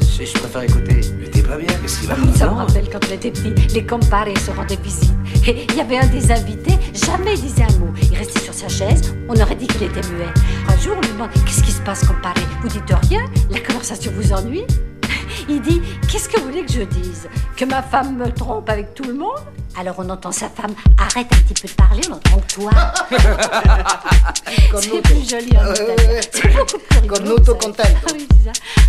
Si 0.00 0.26
je 0.26 0.38
préfère 0.38 0.62
écouter. 0.62 1.00
Mais 1.18 1.26
t'es 1.26 1.42
pas 1.42 1.56
bien, 1.56 1.66
qu'est-ce 1.82 2.00
qui 2.00 2.06
va 2.06 2.14
Ça 2.36 2.46
me 2.46 2.54
rappelle 2.54 2.88
quand 2.88 3.00
on 3.10 3.12
était 3.12 3.32
petits, 3.32 3.52
les 3.74 3.84
comparés 3.84 4.36
se 4.36 4.52
rendaient 4.52 4.78
visite. 4.80 5.12
Et 5.48 5.66
il 5.68 5.74
y 5.74 5.80
avait 5.80 5.98
un 5.98 6.06
des 6.06 6.30
invités, 6.30 6.78
jamais 6.94 7.34
il 7.34 7.40
disait 7.40 7.64
un 7.64 7.78
mot. 7.80 7.92
Il 8.00 8.16
restait 8.16 8.38
sur 8.38 8.54
sa 8.54 8.68
chaise, 8.68 9.12
on 9.28 9.34
aurait 9.34 9.56
dit 9.56 9.66
qu'il 9.66 9.82
était 9.82 10.08
muet. 10.12 10.28
Un 10.68 10.78
jour, 10.78 10.94
on 10.96 11.00
lui 11.00 11.12
demande 11.12 11.30
Qu'est-ce 11.44 11.64
qui 11.64 11.72
se 11.72 11.80
passe, 11.82 12.06
comparé 12.06 12.40
Vous 12.62 12.68
dites 12.68 12.94
rien 13.10 13.24
La 13.50 13.58
conversation 13.58 14.12
vous 14.14 14.32
ennuie? 14.32 14.64
Il 15.48 15.60
dit 15.60 15.82
Qu'est-ce 16.08 16.28
que 16.28 16.38
vous 16.38 16.46
voulez 16.46 16.64
que 16.64 16.72
je 16.72 16.82
dise? 16.82 17.26
Que 17.56 17.64
ma 17.64 17.82
femme 17.82 18.16
me 18.16 18.30
trompe 18.30 18.70
avec 18.70 18.94
tout 18.94 19.04
le 19.04 19.14
monde? 19.14 19.42
Alors 19.78 19.96
on 19.98 20.08
entend 20.08 20.30
sa 20.32 20.48
femme 20.48 20.74
Arrête 20.98 21.26
un 21.32 21.36
petit 21.52 21.54
peu 21.62 21.68
de 21.68 21.72
parler, 21.72 22.00
on 22.08 22.14
entend 22.14 22.38
que 22.40 22.54
toi. 22.54 22.70
c'est 24.80 25.02
plus 25.02 25.28
joli 25.28 25.56
en 25.56 25.66
Ouais, 25.66 25.72
italien. 25.74 25.94
ouais, 25.96 26.06
ouais. 26.06 26.20
C'est 26.32 26.48
beaucoup 26.54 26.78
plus 26.78 26.98
rigolo, 27.00 27.08
Cornuto 27.24 27.44
ça. 27.52 27.58
contento. 27.58 27.88
Ah 28.06 28.10
oui, 28.14 28.28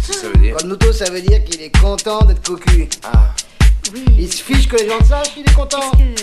c'est 0.04 0.14
ça. 0.14 0.22
Ça 0.22 0.28
veut 0.28 0.38
dire 0.42 0.56
Cornuto, 0.58 0.94
ça 0.94 1.10
veut 1.10 1.22
dire 1.22 1.44
qu'il 1.44 1.62
est 1.62 1.78
content 1.78 2.20
d'être 2.24 2.44
cocu. 2.44 2.88
Ah. 3.04 3.34
Il 4.18 4.32
se 4.32 4.42
fiche 4.44 4.68
que 4.68 4.78
les 4.78 4.88
gens 4.90 4.98
le 5.00 5.06
sachent 5.06 5.34
qu'il 5.34 5.44
est 5.50 5.54
content. 5.54 5.92
Que- 5.92 6.22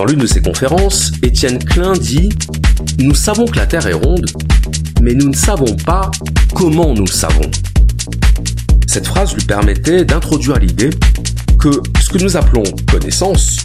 Dans 0.00 0.06
l'une 0.06 0.20
de 0.20 0.26
ses 0.26 0.40
conférences, 0.40 1.12
Étienne 1.22 1.62
Klein 1.62 1.92
dit⁇ 1.92 2.30
Nous 3.04 3.14
savons 3.14 3.44
que 3.44 3.56
la 3.56 3.66
Terre 3.66 3.86
est 3.86 3.92
ronde, 3.92 4.24
mais 5.02 5.12
nous 5.12 5.28
ne 5.28 5.36
savons 5.36 5.76
pas 5.84 6.10
comment 6.54 6.94
nous 6.94 7.04
le 7.04 7.12
savons. 7.12 7.50
Cette 8.86 9.06
phrase 9.06 9.34
lui 9.34 9.44
permettait 9.44 10.06
d'introduire 10.06 10.58
l'idée 10.58 10.88
que 11.58 11.68
ce 12.00 12.08
que 12.08 12.16
nous 12.16 12.38
appelons 12.38 12.62
connaissances 12.90 13.58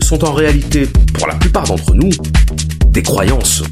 sont 0.00 0.24
en 0.24 0.32
réalité, 0.32 0.88
pour 1.12 1.26
la 1.26 1.34
plupart 1.34 1.64
d'entre 1.64 1.92
nous, 1.92 2.10
des 2.90 3.02
croyances. 3.02 3.64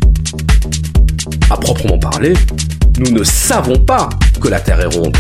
À 1.51 1.57
proprement 1.57 2.01
parler, 2.01 2.33
nous 2.99 3.13
ne 3.13 3.23
savons 3.23 3.79
pas 3.79 4.09
que 4.41 4.49
la 4.49 4.59
Terre 4.59 4.81
est 4.81 4.97
ronde. 4.97 5.17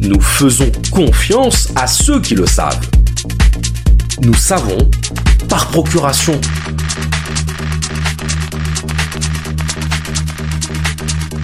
Nous 0.00 0.20
faisons 0.20 0.72
confiance 0.90 1.68
à 1.76 1.86
ceux 1.86 2.20
qui 2.20 2.34
le 2.34 2.46
savent. 2.46 2.84
Nous 4.22 4.34
savons 4.34 4.90
par 5.52 5.66
procuration. 5.66 6.40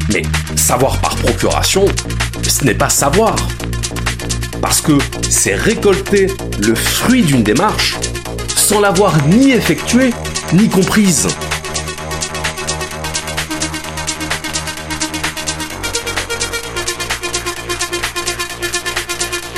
Mais 0.09 0.23
savoir 0.57 0.99
par 1.03 1.15
procuration, 1.17 1.85
ce 2.43 2.65
n'est 2.65 2.73
pas 2.73 2.89
savoir. 2.89 3.37
Parce 4.63 4.81
que 4.81 4.97
c'est 5.29 5.55
récolter 5.55 6.29
le 6.59 6.75
fruit 6.75 7.21
d'une 7.21 7.43
démarche 7.43 7.99
sans 8.57 8.81
l'avoir 8.81 9.27
ni 9.27 9.51
effectuée 9.51 10.15
ni 10.55 10.71
comprise. 10.71 11.29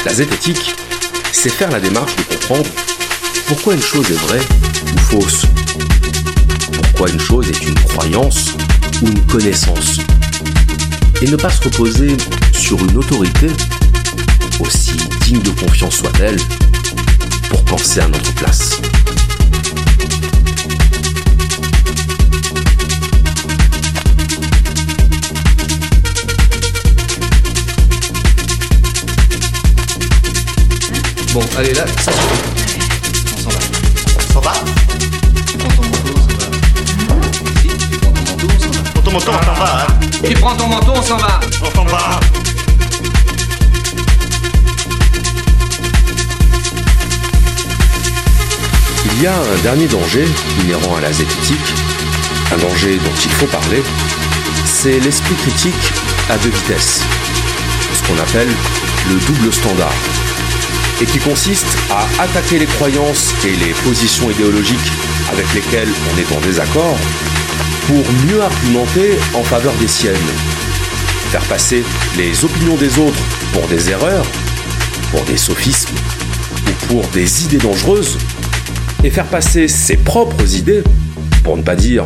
La 0.04 0.12
zététique, 0.12 0.74
c'est 1.30 1.50
faire 1.50 1.70
la 1.70 1.78
démarche 1.78 2.16
de 2.16 2.22
comprendre 2.24 2.66
pourquoi 3.50 3.74
une 3.74 3.82
chose 3.82 4.08
est 4.08 4.26
vraie 4.26 4.46
ou 4.94 4.98
fausse? 4.98 5.44
Pourquoi 6.72 7.10
une 7.10 7.18
chose 7.18 7.48
est 7.48 7.66
une 7.66 7.74
croyance 7.74 8.54
ou 9.02 9.08
une 9.08 9.26
connaissance? 9.26 9.98
Et 11.20 11.26
ne 11.26 11.34
pas 11.34 11.50
se 11.50 11.64
reposer 11.64 12.16
sur 12.52 12.78
une 12.78 12.96
autorité, 12.96 13.48
aussi 14.60 14.92
digne 15.22 15.42
de 15.42 15.50
confiance 15.50 15.96
soit-elle, 15.96 16.36
pour 17.48 17.64
penser 17.64 17.98
à 17.98 18.06
notre 18.06 18.32
place. 18.34 18.80
Bon, 31.34 31.42
allez 31.58 31.74
là, 31.74 31.84
ça. 32.00 32.12
Ton 39.10 39.32
manteau, 39.32 39.32
on 39.32 39.44
s'en 39.44 39.54
va, 39.54 39.82
hein 39.82 39.86
Tu 40.24 40.34
prends 40.34 40.56
ton 40.56 40.66
manteau, 40.68 40.92
on 40.94 41.02
s'en 41.02 41.16
va. 41.16 41.40
On 41.62 41.74
s'en 41.74 41.84
va 41.84 42.20
Il 49.06 49.22
y 49.22 49.26
a 49.26 49.34
un 49.34 49.58
dernier 49.62 49.86
danger 49.86 50.26
inhérent 50.62 50.96
à 50.96 51.00
la 51.00 51.12
zététique, 51.12 51.74
un 52.54 52.56
danger 52.56 52.96
dont 52.96 53.20
il 53.22 53.30
faut 53.32 53.46
parler, 53.46 53.82
c'est 54.64 54.98
l'esprit 55.00 55.34
critique 55.34 55.74
à 56.30 56.38
deux 56.38 56.48
vitesses, 56.48 57.02
ce 57.92 58.06
qu'on 58.06 58.18
appelle 58.18 58.48
le 59.08 59.14
double 59.26 59.52
standard, 59.52 59.92
et 61.02 61.06
qui 61.06 61.18
consiste 61.18 61.76
à 61.90 62.22
attaquer 62.22 62.58
les 62.58 62.66
croyances 62.66 63.34
et 63.44 63.56
les 63.56 63.72
positions 63.84 64.30
idéologiques 64.30 64.78
avec 65.32 65.52
lesquelles 65.52 65.92
on 66.14 66.18
est 66.18 66.36
en 66.36 66.40
désaccord 66.40 66.96
pour 67.90 68.12
mieux 68.28 68.40
argumenter 68.40 69.18
en 69.34 69.42
faveur 69.42 69.74
des 69.80 69.88
siennes, 69.88 70.14
faire 71.32 71.42
passer 71.46 71.82
les 72.16 72.44
opinions 72.44 72.76
des 72.76 73.00
autres 73.00 73.18
pour 73.52 73.66
des 73.66 73.90
erreurs, 73.90 74.24
pour 75.10 75.24
des 75.24 75.36
sophismes 75.36 75.96
ou 76.68 76.86
pour 76.86 77.08
des 77.08 77.44
idées 77.44 77.58
dangereuses 77.58 78.16
et 79.02 79.10
faire 79.10 79.26
passer 79.26 79.66
ses 79.66 79.96
propres 79.96 80.54
idées, 80.54 80.84
pour 81.42 81.56
ne 81.56 81.62
pas 81.62 81.74
dire 81.74 82.04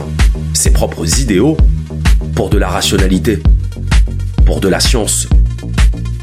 ses 0.54 0.70
propres 0.70 1.20
idéaux, 1.20 1.58
pour 2.34 2.48
de 2.48 2.56
la 2.56 2.70
rationalité, 2.70 3.42
pour 4.46 4.60
de 4.60 4.68
la 4.68 4.80
science, 4.80 5.28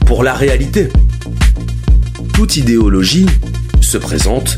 pour 0.07 0.23
la 0.23 0.33
réalité. 0.33 0.87
Toute 2.33 2.57
idéologie 2.57 3.27
se 3.79 3.99
présente 3.99 4.57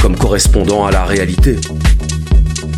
comme 0.00 0.16
correspondant 0.16 0.86
à 0.86 0.92
la 0.92 1.04
réalité. 1.04 1.56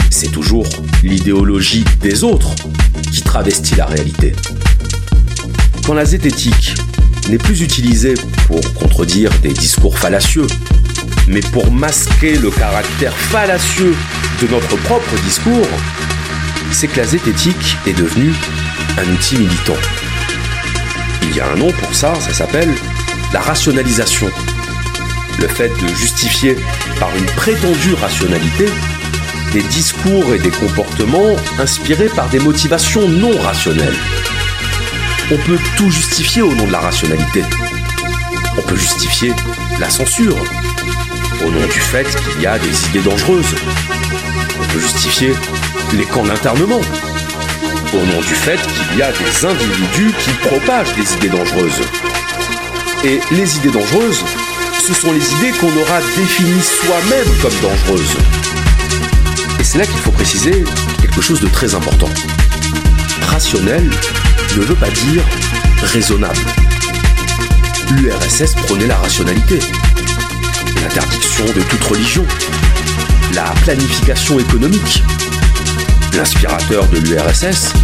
C'est 0.09 0.33
toujours 0.33 0.67
l'idéologie 1.03 1.85
des 2.01 2.25
autres 2.25 2.55
qui 3.13 3.23
travestit 3.23 3.77
la 3.77 3.87
réalité. 3.87 4.35
Quand 5.87 5.95
la 5.95 6.05
zététique 6.05 6.75
n'est 7.29 7.39
plus 7.39 7.63
utilisée 7.63 8.15
pour 8.47 8.61
contredire 8.75 9.31
des 9.43 9.53
discours 9.53 9.99
fallacieux, 9.99 10.47
mais 11.27 11.41
pour 11.41 11.71
masquer 11.71 12.37
le 12.37 12.51
caractère 12.51 13.15
fallacieux 13.15 13.95
de 14.43 14.47
notre 14.49 14.77
propre 14.77 15.15
discours, 15.25 15.69
c'est 16.71 16.89
que 16.89 16.99
la 16.99 17.07
zététique 17.07 17.77
est 17.87 17.93
devenue 17.93 18.33
un 18.99 19.13
outil 19.13 19.37
militant. 19.37 19.77
Il 21.23 21.37
y 21.37 21.41
a 21.41 21.51
un 21.51 21.57
nom 21.57 21.71
pour 21.73 21.95
ça, 21.95 22.15
ça 22.21 22.33
s'appelle 22.33 22.73
la 23.33 23.41
rationalisation. 23.41 24.31
Le 25.41 25.47
fait 25.47 25.69
de 25.69 25.89
justifier 25.95 26.57
par 26.99 27.11
une 27.17 27.27
prétendue 27.27 27.95
rationalité 27.95 28.67
des 29.53 29.63
discours 29.63 30.35
et 30.35 30.39
des 30.39 30.51
comportements 30.51 31.37
inspirés 31.59 32.09
par 32.09 32.29
des 32.29 32.39
motivations 32.39 33.09
non 33.09 33.37
rationnelles. 33.41 33.97
On 35.31 35.37
peut 35.37 35.59
tout 35.77 35.91
justifier 35.91 36.43
au 36.43 36.55
nom 36.55 36.67
de 36.67 36.73
la 36.73 36.81
rationalité. 36.81 37.43
On 38.59 38.63
peut 38.63 38.77
justifier 38.77 39.33
la 39.79 39.89
censure, 39.89 40.37
au 41.45 41.51
nom 41.51 41.67
du 41.67 41.81
fait 41.81 42.07
qu'il 42.33 42.43
y 42.43 42.47
a 42.47 42.59
des 42.59 42.87
idées 42.87 43.03
dangereuses. 43.03 43.55
On 44.61 44.73
peut 44.73 44.81
justifier 44.81 45.33
les 45.95 46.05
camps 46.05 46.25
d'internement, 46.25 46.81
au 47.95 48.07
nom 48.07 48.21
du 48.21 48.35
fait 48.35 48.61
qu'il 48.91 48.99
y 48.99 49.03
a 49.03 49.13
des 49.13 49.47
individus 49.47 50.13
qui 50.19 50.31
propagent 50.49 50.95
des 50.95 51.13
idées 51.15 51.29
dangereuses. 51.29 51.83
Et 53.05 53.21
les 53.31 53.57
idées 53.57 53.71
dangereuses, 53.71 54.25
ce 54.87 54.93
sont 54.93 55.13
les 55.13 55.33
idées 55.35 55.53
qu'on 55.59 55.75
aura 55.77 56.01
définies 56.17 56.63
soi-même 56.63 57.29
comme 57.41 57.55
dangereuses. 57.63 58.17
C'est 59.71 59.77
là 59.77 59.85
qu'il 59.85 59.99
faut 59.99 60.13
préciser 60.13 60.65
quelque 60.99 61.21
chose 61.21 61.41
de 61.41 61.47
très 61.47 61.75
important. 61.75 62.09
Rationnel 63.21 63.91
ne 64.57 64.63
veut 64.63 64.75
pas 64.75 64.89
dire 64.89 65.23
raisonnable. 65.83 66.41
L'URSS 67.91 68.55
prenait 68.67 68.87
la 68.87 68.97
rationalité, 68.97 69.59
l'interdiction 70.83 71.45
de 71.45 71.61
toute 71.61 71.85
religion, 71.85 72.25
la 73.35 73.45
planification 73.63 74.41
économique. 74.41 75.03
L'inspirateur 76.15 76.89
de 76.89 77.01
l'URSS, 77.01 77.75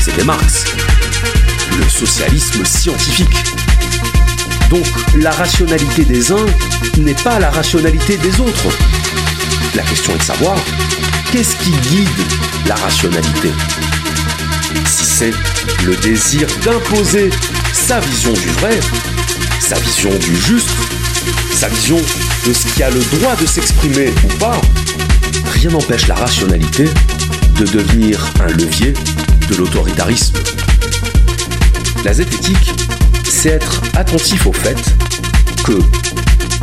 c'était 0.00 0.22
Marx, 0.22 0.66
le 1.76 1.88
socialisme 1.88 2.64
scientifique. 2.64 3.36
Donc 4.70 4.86
la 5.16 5.32
rationalité 5.32 6.04
des 6.04 6.30
uns 6.30 6.46
n'est 6.98 7.20
pas 7.24 7.40
la 7.40 7.50
rationalité 7.50 8.16
des 8.16 8.40
autres. 8.40 8.68
La 9.74 9.82
question 9.82 10.14
est 10.14 10.18
de 10.18 10.22
savoir 10.22 10.56
qu'est-ce 11.32 11.56
qui 11.56 11.70
guide 11.88 12.08
la 12.66 12.74
rationalité 12.74 13.50
Si 14.84 15.04
c'est 15.06 15.30
le 15.86 15.96
désir 15.96 16.46
d'imposer 16.62 17.30
sa 17.72 18.00
vision 18.00 18.34
du 18.34 18.48
vrai, 18.60 18.78
sa 19.58 19.76
vision 19.76 20.10
du 20.10 20.36
juste, 20.36 20.68
sa 21.54 21.68
vision 21.68 21.96
de 22.46 22.52
ce 22.52 22.66
qui 22.74 22.82
a 22.82 22.90
le 22.90 23.00
droit 23.16 23.34
de 23.36 23.46
s'exprimer 23.46 24.12
ou 24.24 24.28
pas, 24.38 24.60
rien 25.54 25.70
n'empêche 25.70 26.06
la 26.06 26.16
rationalité 26.16 26.84
de 27.58 27.64
devenir 27.64 28.22
un 28.40 28.52
levier 28.52 28.92
de 29.48 29.54
l'autoritarisme. 29.54 30.36
La 32.04 32.12
zététique, 32.12 32.74
c'est 33.24 33.48
être 33.48 33.80
attentif 33.94 34.46
au 34.46 34.52
fait 34.52 34.78
que 35.64 35.78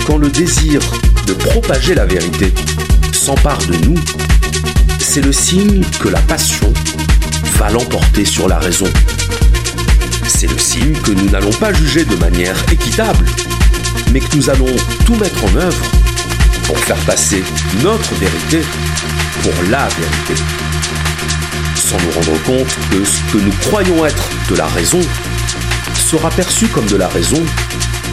quand 0.06 0.18
le 0.18 0.30
désir 0.30 0.80
de 1.26 1.34
propager 1.34 1.96
la 1.96 2.06
vérité 2.06 2.54
s'empare 3.14 3.60
de 3.66 3.76
nous, 3.88 3.96
c'est 5.12 5.26
le 5.26 5.34
signe 5.34 5.82
que 6.00 6.08
la 6.08 6.22
passion 6.22 6.72
va 7.58 7.72
l'emporter 7.72 8.26
sur 8.26 8.48
la 8.48 8.60
raison. 8.60 8.86
C'est 10.28 10.46
le 10.46 10.58
signe 10.60 10.94
que 10.94 11.10
nous 11.10 11.28
n'allons 11.32 11.52
pas 11.54 11.74
juger 11.74 12.06
de 12.06 12.16
manière 12.18 12.56
équitable, 12.72 13.26
mais 14.12 14.20
que 14.20 14.36
nous 14.36 14.52
allons 14.52 14.76
tout 15.08 15.16
mettre 15.16 15.44
en 15.46 15.56
œuvre 15.56 15.84
pour 16.66 16.78
faire 16.78 17.04
passer 17.08 17.44
notre 17.82 18.14
vérité 18.18 18.62
pour 19.42 19.54
la 19.72 19.88
vérité. 19.88 20.44
Sans 21.76 21.98
nous 21.98 22.12
rendre 22.12 22.44
compte 22.44 22.78
que 22.92 23.04
ce 23.04 23.34
que 23.34 23.44
nous 23.44 23.54
croyons 23.62 24.06
être 24.06 24.30
de 24.52 24.58
la 24.58 24.68
raison 24.68 25.02
sera 25.96 26.30
perçu 26.30 26.68
comme 26.68 26.86
de 26.86 26.98
la 26.98 27.08
raison 27.08 27.44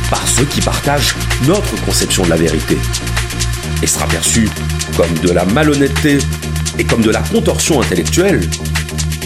par 0.09 0.27
ceux 0.27 0.47
qui 0.47 0.63
partagent 0.63 1.15
notre 1.47 1.79
conception 1.85 2.23
de 2.23 2.31
la 2.31 2.37
vérité. 2.37 2.79
et 3.83 3.87
sera 3.87 4.07
perçu 4.07 4.49
comme 4.97 5.13
de 5.19 5.31
la 5.31 5.45
malhonnêteté 5.45 6.21
et 6.79 6.85
comme 6.85 7.03
de 7.03 7.11
la 7.11 7.21
contorsion 7.21 7.81
intellectuelle 7.81 8.41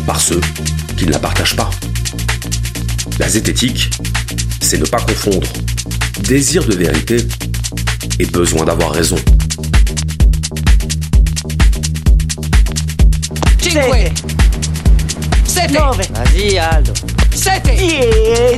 par 0.06 0.20
ceux 0.20 0.40
qui 0.96 1.06
ne 1.06 1.12
la 1.12 1.18
partagent 1.18 1.56
pas. 1.56 1.70
La 3.18 3.28
zététique, 3.28 3.90
c'est 4.60 4.78
ne 4.78 4.86
pas 4.86 5.00
confondre 5.00 5.46
désir 6.22 6.64
de 6.64 6.74
vérité 6.74 7.16
et 8.18 8.26
besoin 8.26 8.64
d'avoir 8.64 8.92
raison. 8.92 9.16
Cinque. 13.60 14.12
Sette. 15.44 15.72
Vas-y, 15.72 16.58
Aldo. 16.58 16.92
Sette. 17.34 17.70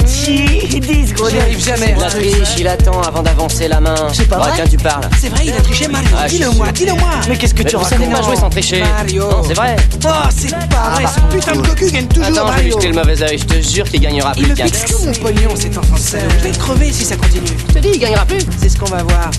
Dieci, 0.05 0.81
dix, 0.81 1.13
gros 1.13 1.29
J'y 1.29 1.39
arrive 1.39 1.65
jamais. 1.65 1.95
La 1.99 2.07
triche, 2.09 2.49
il 2.59 2.67
attend 2.67 3.01
avant 3.03 3.23
d'avancer 3.23 3.69
la 3.69 3.81
main. 3.81 3.95
C'est 4.13 4.29
pas 4.29 4.37
Ah, 4.41 4.49
vrai 4.49 4.53
tiens, 4.57 4.65
tu 4.69 4.77
parles. 4.77 5.05
C'est 5.21 5.29
vrai, 5.29 5.43
il 5.47 5.53
a 5.53 5.61
triché 5.61 5.89
Mario. 5.89 6.09
Ah, 6.17 6.23
je 6.25 6.29
suis 6.35 6.39
dis-le-moi, 6.39 6.67
sûr. 6.67 6.73
dis-le-moi. 6.75 7.09
Mais 7.29 7.37
qu'est-ce 7.37 7.55
que 7.55 7.63
tu 7.63 7.77
vous 7.77 7.83
racontes 7.83 7.99
savez 8.01 8.11
pas 8.11 8.23
jouer 8.23 8.37
sans 8.37 8.51
tricher. 8.51 8.81
Mario. 8.81 9.31
Non, 9.31 9.43
c'est 9.47 9.55
vrai. 9.55 9.77
Oh, 10.05 10.09
c'est 10.37 10.51
pas 10.69 10.91
vrai. 10.95 11.05
Ce 11.07 11.35
putain 11.37 11.53
de 11.61 11.67
cocu 11.67 11.91
gagne 11.91 12.07
toujours 12.07 12.31
Attends, 12.39 12.53
je 12.57 12.63
vais 12.63 12.71
jeter 12.71 12.89
le 12.89 12.95
mauvais 12.95 13.23
œil, 13.23 13.39
je 13.39 13.45
te 13.45 13.61
jure 13.61 13.89
qu'il 13.89 14.01
gagnera 14.01 14.33
Il 14.37 14.43
plus 14.45 14.51
me 14.53 14.57
qu'un. 14.57 14.65
fixe 14.67 14.85
tout 14.87 15.05
mon 15.07 15.13
pognon, 15.13 15.51
cet 15.57 15.79
enfant. 15.79 15.97
Je 15.97 16.43
vais 16.43 16.51
crever 16.59 16.93
si 16.93 17.05
ça 17.05 17.17
continue. 17.17 17.47
Je 17.69 17.75
te 17.75 17.79
dis, 17.79 17.91
il 17.95 17.99
gagnera 18.01 18.25
plus. 18.25 18.41
C'est 18.59 18.69
ce 18.69 18.79
qu'on 18.79 18.87
va 18.91 19.03
voir. 19.03 19.31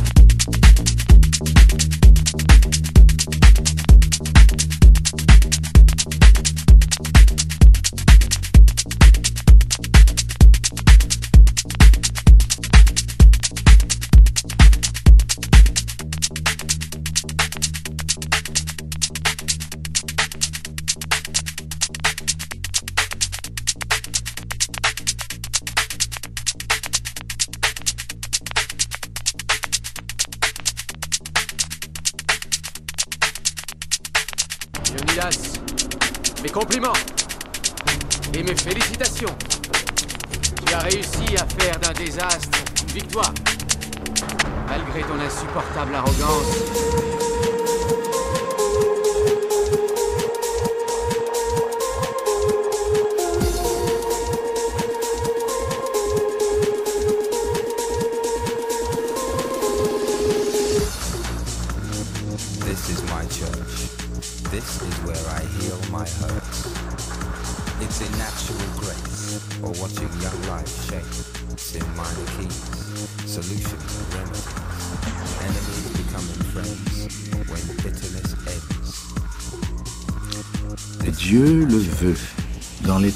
Compliments 36.54 36.94
et 38.34 38.44
mes 38.44 38.56
félicitations. 38.56 39.36
Tu 40.66 40.74
as 40.74 40.80
réussi 40.80 41.36
à 41.36 41.46
faire 41.46 41.80
d'un 41.80 41.94
désastre 41.94 42.60
une 42.84 42.94
victoire. 42.94 43.34
Malgré 44.68 45.02
ton 45.02 45.20
insupportable 45.20 45.96
arrogance. 45.96 47.33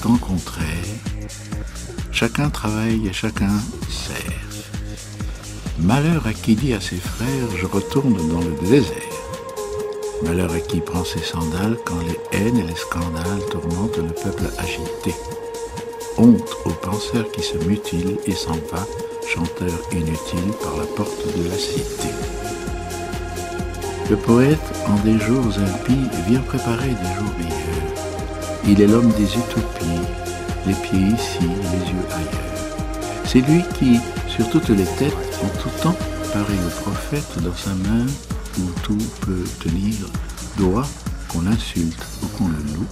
Temps 0.01 0.17
contraires, 0.17 0.67
chacun 2.11 2.49
travaille 2.49 3.07
et 3.07 3.13
chacun 3.13 3.51
sert. 3.89 4.17
Malheur 5.79 6.25
à 6.27 6.33
qui 6.33 6.55
dit 6.55 6.73
à 6.73 6.81
ses 6.81 6.97
frères, 6.97 7.49
je 7.55 7.65
retourne 7.65 8.17
dans 8.29 8.41
le 8.41 8.55
désert. 8.67 8.93
Malheur 10.23 10.51
à 10.51 10.59
qui 10.59 10.81
prend 10.81 11.03
ses 11.03 11.23
sandales 11.23 11.77
quand 11.85 11.99
les 11.99 12.37
haines 12.37 12.57
et 12.57 12.63
les 12.63 12.75
scandales 12.75 13.45
tourmentent 13.51 13.97
le 13.97 14.13
peuple 14.13 14.49
agité. 14.57 15.15
Honte 16.17 16.57
aux 16.65 16.71
penseurs 16.71 17.31
qui 17.31 17.41
se 17.41 17.57
mutilent 17.57 18.17
et 18.25 18.33
s'en 18.33 18.57
va, 18.71 18.85
chanteur 19.27 19.79
inutile, 19.91 20.51
par 20.61 20.77
la 20.77 20.85
porte 20.95 21.37
de 21.37 21.49
la 21.49 21.57
cité. 21.57 22.09
Le 24.09 24.15
poète, 24.15 24.73
en 24.87 24.95
des 25.03 25.19
jours 25.19 25.45
impies, 25.57 26.09
vient 26.27 26.41
préparer 26.41 26.89
des 26.89 27.15
jours 27.15 27.33
meilleurs. 27.37 27.66
Il 28.69 28.81
est 28.81 28.87
l'homme 28.87 29.11
des 29.17 29.23
utopies, 29.23 29.85
les 30.65 30.73
pieds 30.73 31.15
ici, 31.15 31.39
les 31.41 31.89
yeux 31.89 32.07
ailleurs. 32.11 32.47
C'est 33.23 33.39
lui 33.39 33.63
qui, 33.79 33.97
sur 34.27 34.49
toutes 34.49 34.69
les 34.69 34.83
têtes, 34.83 35.13
en 35.41 35.47
tout 35.57 35.69
temps, 35.81 35.95
paraît 36.33 36.53
le 36.53 36.81
prophète 36.81 37.41
dans 37.43 37.55
sa 37.55 37.73
main 37.75 38.05
où 38.59 38.63
tout 38.83 38.97
peut 39.21 39.45
tenir 39.63 39.95
droit 40.57 40.87
qu'on 41.29 41.41
l'insulte 41.41 42.05
ou 42.21 42.27
qu'on 42.37 42.49
le 42.49 42.57
loue, 42.75 42.87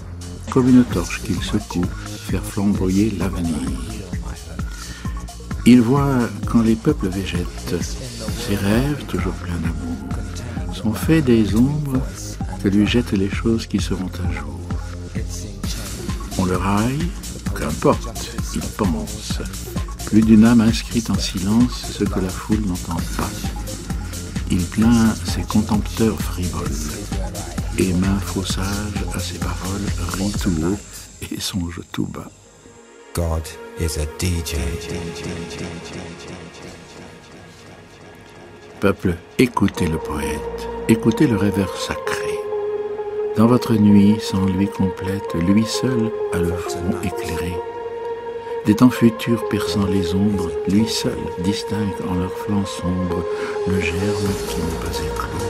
comme 0.49 0.69
une 0.69 0.85
torche 0.85 1.21
qu'il 1.23 1.41
secoue, 1.43 1.85
faire 2.29 2.43
flamboyer 2.43 3.13
l'avenir. 3.19 3.55
Il 5.65 5.81
voit 5.81 6.19
quand 6.45 6.61
les 6.61 6.75
peuples 6.75 7.09
végètent, 7.09 7.75
ses 8.47 8.55
rêves, 8.55 9.03
toujours 9.07 9.33
pleins 9.33 9.55
d'amour, 9.55 10.73
sont 10.73 10.93
faits 10.93 11.25
des 11.25 11.55
ombres 11.55 11.99
que 12.63 12.69
lui 12.69 12.88
jettent 12.88 13.11
les 13.11 13.29
choses 13.29 13.67
qui 13.67 13.79
seront 13.79 14.11
un 14.23 14.31
jour. 14.31 14.64
On 16.45 16.47
le 16.47 16.58
raille, 16.58 17.08
qu'importe, 17.58 18.36
il 18.53 18.62
pense. 18.62 19.39
Plus 20.05 20.21
d'une 20.21 20.45
âme 20.45 20.62
inscrite 20.62 21.10
en 21.10 21.17
silence 21.17 21.86
ce 21.91 22.03
que 22.03 22.19
la 22.19 22.29
foule 22.29 22.62
n'entend 22.67 23.01
pas. 23.17 23.29
Il 24.51 24.63
plaint 24.63 25.15
ses 25.25 25.41
contempteurs 25.41 26.19
frivoles, 26.21 26.69
et 27.79 27.93
main 27.93 28.19
faux 28.19 28.45
sage 28.45 28.65
à 29.15 29.19
ses 29.19 29.39
paroles, 29.39 29.88
rit 30.19 30.34
tout 30.34 30.53
haut 30.63 30.77
et 31.31 31.39
songe 31.39 31.81
tout 31.91 32.05
bas. 32.05 32.29
God 33.15 33.43
is 33.79 33.97
a 33.97 34.05
DJ. 34.19 34.58
Peuple, 38.79 39.15
écoutez 39.39 39.88
le 39.88 39.97
poète, 39.97 40.67
écoutez 40.89 41.25
le 41.25 41.38
rêveur 41.38 41.75
sacré. 41.75 42.14
Dans 43.38 43.48
votre 43.48 43.74
nuit, 43.74 44.15
sans 44.21 44.45
lui 44.45 44.65
complète, 44.65 45.34
lui 45.34 45.65
seul 45.65 46.10
a 46.32 46.38
le 46.38 46.54
front 46.54 46.91
éclairé. 47.04 47.54
Des 48.65 48.76
temps 48.76 48.89
futurs 48.89 49.45
perçant 49.50 49.86
les 49.88 50.15
ombres, 50.15 50.50
lui 50.69 50.88
seul 50.88 51.17
distingue 51.39 51.93
en 52.08 52.13
leur 52.15 52.32
flanc 52.32 52.65
sombre 52.65 53.26
le 53.67 53.82
germe 53.82 54.32
qui 54.48 54.56
n'est 54.56 54.80
pas 54.80 54.98
éclos. 55.00 55.45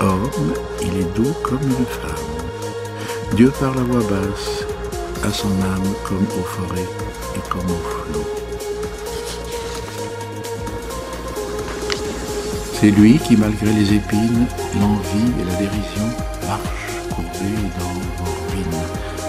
Homme, 0.00 0.52
il 0.82 1.00
est 1.00 1.14
doux 1.14 1.32
comme 1.44 1.62
une 1.62 1.86
femme. 1.86 3.36
Dieu 3.36 3.52
parle 3.60 3.78
à 3.78 3.82
voix 3.82 4.02
basse, 4.10 4.66
à 5.22 5.30
son 5.30 5.52
âme 5.62 5.94
comme 6.08 6.26
aux 6.40 6.44
forêts 6.44 6.88
et 7.36 7.50
comme 7.50 7.70
aux 7.70 8.12
flots. 8.12 8.30
C'est 12.80 12.90
lui 12.90 13.18
qui, 13.18 13.36
malgré 13.36 13.72
les 13.72 13.94
épines, 13.94 14.46
l'envie 14.80 15.32
et 15.40 15.44
la 15.44 15.54
dérision, 15.54 16.08
marche 16.48 16.79
dans 17.40 18.24
vos 18.24 18.40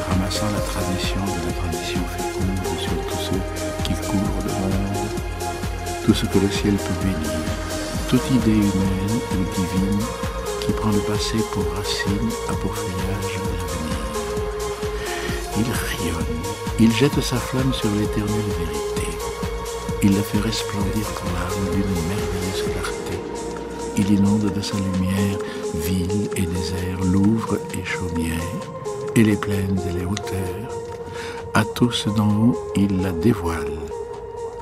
ramassant 0.09 0.47
la 0.51 0.59
tradition 0.59 1.21
de 1.23 1.47
la 1.47 1.53
tradition 1.53 2.01
féconde 2.17 2.59
sur 2.77 2.91
tous 3.07 3.23
ceux 3.31 3.41
qui 3.83 3.93
couvrent 3.93 4.43
le 4.45 4.51
monde, 4.51 5.07
tout 6.05 6.13
ce 6.13 6.25
que 6.25 6.39
le 6.39 6.51
ciel 6.51 6.75
peut 6.75 7.05
bénir, 7.05 7.39
toute 8.09 8.29
idée 8.31 8.51
humaine 8.51 9.19
ou 9.31 9.43
divine 9.55 10.01
qui 10.59 10.73
prend 10.73 10.91
le 10.91 10.99
passé 10.99 11.37
pour 11.53 11.63
racine 11.73 12.29
à 12.49 12.53
pour 12.53 12.75
feuillage 12.75 13.39
l'avenir. 13.45 14.01
Il 15.57 15.71
rayonne, 15.71 16.41
il 16.79 16.91
jette 16.93 17.21
sa 17.21 17.37
flamme 17.37 17.73
sur 17.73 17.89
l'éternelle 17.91 18.51
vérité. 18.59 19.17
Il 20.03 20.15
la 20.15 20.23
fait 20.23 20.39
resplendir 20.39 21.05
pour 21.15 21.29
l'âme 21.31 21.75
d'une 21.75 22.07
merveilleuse 22.09 22.63
clarté. 22.73 22.90
Il 23.97 24.11
inonde 24.11 24.53
de 24.53 24.61
sa 24.61 24.77
lumière 24.77 25.37
villes 25.75 26.29
et 26.35 26.45
déserts, 26.45 27.03
Louvres 27.03 27.57
et 27.73 27.83
chaumières, 27.83 28.39
et 29.15 29.23
les 29.23 29.35
plaines 29.35 29.79
et 29.89 29.99
les 29.99 30.05
hauteurs. 30.05 30.71
À 31.53 31.65
tous 31.65 32.07
d'en 32.15 32.29
haut, 32.29 32.57
il 32.75 33.01
la 33.01 33.11
dévoile, 33.11 33.77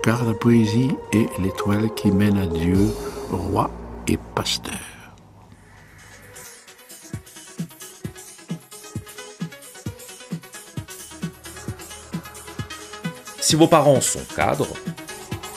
car 0.03 0.25
la 0.25 0.33
poésie 0.33 0.95
est 1.11 1.29
l'étoile 1.39 1.93
qui 1.93 2.11
mène 2.11 2.37
à 2.37 2.47
Dieu, 2.47 2.89
roi 3.31 3.69
et 4.07 4.17
pasteur. 4.33 4.73
Si 13.39 13.55
vos 13.55 13.67
parents 13.67 14.01
sont 14.01 14.25
cadres, 14.35 14.67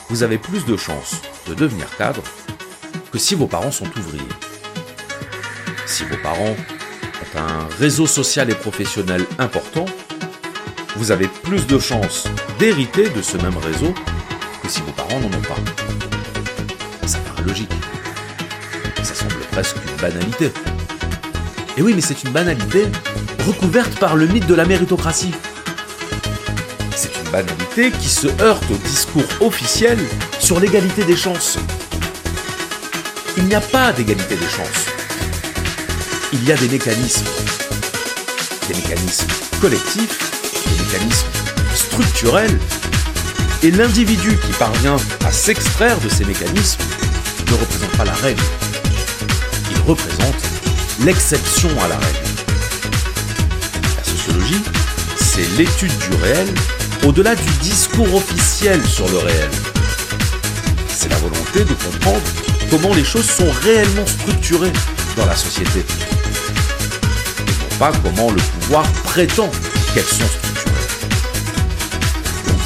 vous 0.09 0.23
avez 0.23 0.37
plus 0.37 0.65
de 0.65 0.77
chances 0.77 1.21
de 1.47 1.53
devenir 1.53 1.85
cadre 1.97 2.23
que 3.13 3.19
si 3.19 3.35
vos 3.35 3.45
parents 3.45 3.71
sont 3.71 3.85
ouvriers. 3.95 4.23
Si 5.85 6.03
vos 6.03 6.17
parents 6.17 6.55
ont 6.55 7.37
un 7.39 7.67
réseau 7.77 8.07
social 8.07 8.49
et 8.49 8.55
professionnel 8.55 9.23
important, 9.37 9.85
vous 10.95 11.11
avez 11.11 11.27
plus 11.27 11.67
de 11.67 11.77
chances 11.77 12.25
d'hériter 12.57 13.09
de 13.09 13.21
ce 13.21 13.37
même 13.37 13.57
réseau 13.57 13.93
que 14.63 14.67
si 14.67 14.81
vos 14.81 14.91
parents 14.93 15.19
n'en 15.19 15.27
ont 15.27 15.41
pas. 15.41 17.05
Ça 17.05 17.19
paraît 17.19 17.47
logique. 17.47 17.71
Ça 19.03 19.13
semble 19.13 19.35
presque 19.51 19.77
une 19.87 20.01
banalité. 20.01 20.51
Et 21.77 21.83
oui, 21.83 21.93
mais 21.93 22.01
c'est 22.01 22.23
une 22.23 22.31
banalité 22.31 22.87
recouverte 23.45 23.99
par 23.99 24.15
le 24.15 24.25
mythe 24.25 24.47
de 24.47 24.55
la 24.55 24.65
méritocratie. 24.65 25.35
C'est 26.95 27.15
une 27.23 27.29
banalité 27.29 27.91
qui 27.91 28.09
se 28.09 28.27
heurte 28.41 28.65
au 28.71 28.87
discours 28.87 29.23
officiel 29.41 29.99
sur 30.39 30.59
l'égalité 30.59 31.03
des 31.03 31.15
chances. 31.15 31.59
Il 33.37 33.45
n'y 33.45 33.55
a 33.55 33.61
pas 33.61 33.91
d'égalité 33.91 34.35
des 34.35 34.47
chances. 34.47 34.85
Il 36.31 36.43
y 36.45 36.51
a 36.51 36.55
des 36.55 36.67
mécanismes. 36.67 37.25
Des 38.67 38.75
mécanismes 38.75 39.27
collectifs, 39.59 40.19
des 40.67 40.83
mécanismes 40.83 41.27
structurels. 41.73 42.59
Et 43.63 43.71
l'individu 43.71 44.37
qui 44.37 44.51
parvient 44.59 44.97
à 45.25 45.31
s'extraire 45.31 45.99
de 45.99 46.09
ces 46.09 46.25
mécanismes 46.25 46.83
ne 47.47 47.53
représente 47.53 47.91
pas 47.97 48.05
la 48.05 48.13
règle. 48.13 48.43
Il 49.71 49.81
représente 49.81 50.43
l'exception 51.01 51.69
à 51.81 51.87
la 51.87 51.97
règle. 51.97 52.19
La 53.97 54.03
sociologie, 54.03 54.61
c'est 55.17 55.47
l'étude 55.57 55.97
du 55.97 56.15
réel 56.21 56.47
au-delà 57.03 57.35
du 57.35 57.49
discours 57.61 58.13
officiel 58.13 58.85
sur 58.85 59.07
le 59.09 59.17
réel. 59.17 59.49
C'est 60.87 61.09
la 61.09 61.17
volonté 61.17 61.65
de 61.65 61.73
comprendre 61.73 62.21
comment 62.73 62.95
les 62.95 63.03
choses 63.03 63.29
sont 63.29 63.51
réellement 63.61 64.07
structurées 64.07 64.73
dans 65.15 65.27
la 65.27 65.35
société. 65.35 65.81
Et 65.81 67.51
non 67.51 67.77
pas 67.77 67.91
comment 68.03 68.31
le 68.31 68.41
pouvoir 68.41 68.83
prétend 69.03 69.51
qu'elles 69.93 70.03
sont 70.03 70.25
structurées. 70.25 70.71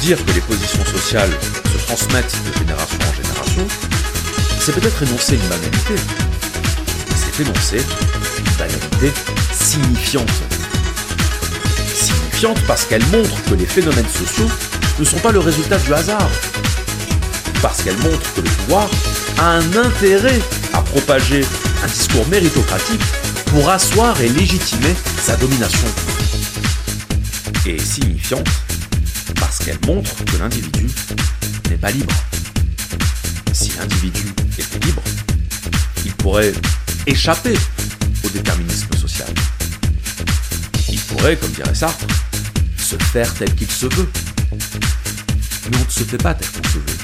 Dire 0.00 0.24
que 0.24 0.32
les 0.32 0.40
positions 0.40 0.84
sociales 0.86 1.30
se 1.70 1.86
transmettent 1.86 2.34
de 2.46 2.58
génération 2.58 2.98
en 3.06 3.22
génération, 3.22 3.66
c'est 4.60 4.72
peut-être 4.72 5.02
énoncer 5.02 5.34
une 5.34 5.46
banalité. 5.46 5.94
C'est 7.14 7.42
énoncer 7.42 7.82
une 8.38 8.56
banalité 8.56 9.12
signifiante. 9.52 10.32
Signifiante 11.94 12.58
parce 12.66 12.86
qu'elle 12.86 13.04
montre 13.08 13.44
que 13.50 13.54
les 13.54 13.66
phénomènes 13.66 14.08
sociaux 14.08 14.48
ne 14.98 15.04
sont 15.04 15.18
pas 15.18 15.32
le 15.32 15.40
résultat 15.40 15.76
du 15.76 15.92
hasard. 15.92 16.30
Parce 17.60 17.82
qu'elle 17.82 17.98
montre 17.98 18.32
que 18.34 18.40
le 18.40 18.48
pouvoir 18.48 18.88
a 19.38 19.58
un 19.58 19.76
intérêt 19.76 20.40
à 20.72 20.82
propager 20.82 21.44
un 21.82 21.86
discours 21.86 22.26
méritocratique 22.28 23.00
pour 23.46 23.68
asseoir 23.70 24.20
et 24.20 24.28
légitimer 24.28 24.94
sa 25.20 25.36
domination. 25.36 25.88
Et 27.66 27.78
signifiante 27.78 28.48
parce 29.38 29.58
qu'elle 29.58 29.78
montre 29.86 30.24
que 30.24 30.36
l'individu 30.38 30.86
n'est 31.70 31.76
pas 31.76 31.90
libre. 31.90 32.14
Si 33.52 33.70
l'individu 33.78 34.26
était 34.58 34.86
libre, 34.86 35.02
il 36.04 36.12
pourrait 36.12 36.52
échapper 37.06 37.54
au 38.24 38.28
déterminisme 38.28 38.94
social. 38.96 39.28
Il 40.90 41.00
pourrait, 41.00 41.36
comme 41.36 41.50
dirait 41.50 41.74
Sartre, 41.74 42.06
se 42.76 42.96
faire 42.96 43.32
tel 43.34 43.54
qu'il 43.54 43.70
se 43.70 43.86
veut. 43.86 44.08
Mais 45.70 45.76
on 45.76 45.84
ne 45.84 45.90
se 45.90 46.04
fait 46.04 46.18
pas 46.18 46.34
tel 46.34 46.48
qu'on 46.48 46.68
se 46.68 46.78
veut. 46.78 46.98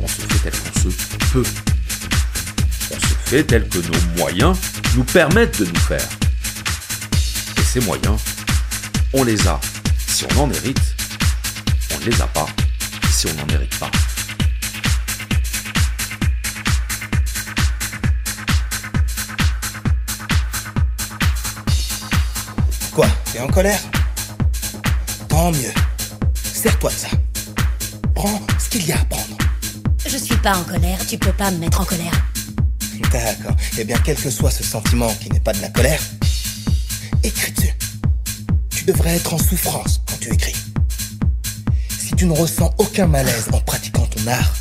On 0.00 0.08
se 0.08 0.14
fait 0.14 0.50
tel 0.50 0.52
qu'on 0.52 0.80
se 0.80 1.11
On 1.34 2.94
se 2.94 3.14
fait 3.24 3.44
tel 3.44 3.66
que 3.66 3.78
nos 3.78 4.18
moyens 4.18 4.54
nous 4.94 5.04
permettent 5.04 5.60
de 5.60 5.64
nous 5.64 5.80
faire. 5.80 6.06
Et 7.56 7.62
ces 7.62 7.80
moyens, 7.80 8.18
on 9.14 9.24
les 9.24 9.48
a 9.48 9.58
si 10.06 10.26
on 10.26 10.42
en 10.42 10.50
hérite, 10.50 10.94
on 11.94 12.00
ne 12.00 12.04
les 12.04 12.20
a 12.20 12.26
pas 12.26 12.46
si 13.10 13.28
on 13.28 13.34
n'en 13.34 13.48
hérite 13.54 13.78
pas. 13.78 13.90
Quoi 22.94 23.06
T'es 23.32 23.40
en 23.40 23.48
colère? 23.48 23.80
Tant 25.28 25.50
mieux. 25.50 25.72
Sers-toi 26.34 26.90
de 26.90 26.94
ça. 26.94 27.08
Prends 28.14 28.42
ce 28.58 28.68
qu'il 28.68 28.86
y 28.86 28.92
a 28.92 29.00
à 29.00 29.04
prendre. 29.06 29.41
Pas 30.42 30.56
en 30.58 30.64
colère, 30.64 30.98
tu 31.06 31.18
peux 31.18 31.32
pas 31.32 31.52
me 31.52 31.58
mettre 31.58 31.80
en 31.80 31.84
colère. 31.84 32.12
D'accord. 33.12 33.54
Eh 33.78 33.84
bien, 33.84 33.96
quel 34.04 34.16
que 34.16 34.28
soit 34.28 34.50
ce 34.50 34.64
sentiment 34.64 35.12
qui 35.14 35.30
n'est 35.30 35.38
pas 35.38 35.52
de 35.52 35.60
la 35.60 35.68
colère, 35.68 36.00
écris 37.22 37.52
dessus. 37.52 37.72
Tu 38.70 38.84
devrais 38.84 39.14
être 39.14 39.34
en 39.34 39.38
souffrance 39.38 40.00
quand 40.08 40.18
tu 40.18 40.32
écris. 40.32 40.56
Si 41.96 42.14
tu 42.16 42.26
ne 42.26 42.32
ressens 42.32 42.74
aucun 42.78 43.06
malaise 43.06 43.46
en 43.52 43.60
pratiquant 43.60 44.06
ton 44.06 44.26
art, 44.26 44.52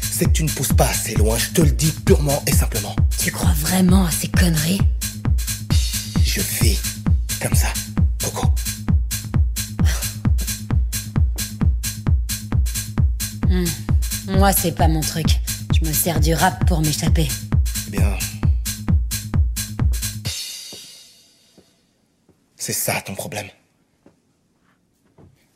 c'est 0.00 0.24
que 0.24 0.30
tu 0.30 0.44
ne 0.44 0.48
pousses 0.48 0.72
pas 0.72 0.88
assez 0.88 1.14
loin, 1.16 1.36
je 1.36 1.48
te 1.48 1.60
le 1.60 1.70
dis 1.70 1.92
purement 1.92 2.42
et 2.46 2.52
simplement. 2.52 2.96
Tu 3.18 3.30
crois 3.30 3.52
vraiment 3.60 4.06
à 4.06 4.10
ces 4.10 4.28
conneries? 4.28 4.80
Je 6.24 6.40
vis 6.62 6.78
comme 7.42 7.54
ça, 7.54 7.68
Moi, 14.36 14.52
c'est 14.52 14.72
pas 14.72 14.86
mon 14.86 15.00
truc. 15.00 15.40
Je 15.72 15.88
me 15.88 15.92
sers 15.94 16.20
du 16.20 16.34
rap 16.34 16.66
pour 16.66 16.82
m'échapper. 16.82 17.26
Bien. 17.88 18.18
C'est 22.56 22.74
ça 22.74 23.00
ton 23.00 23.14
problème. 23.14 23.46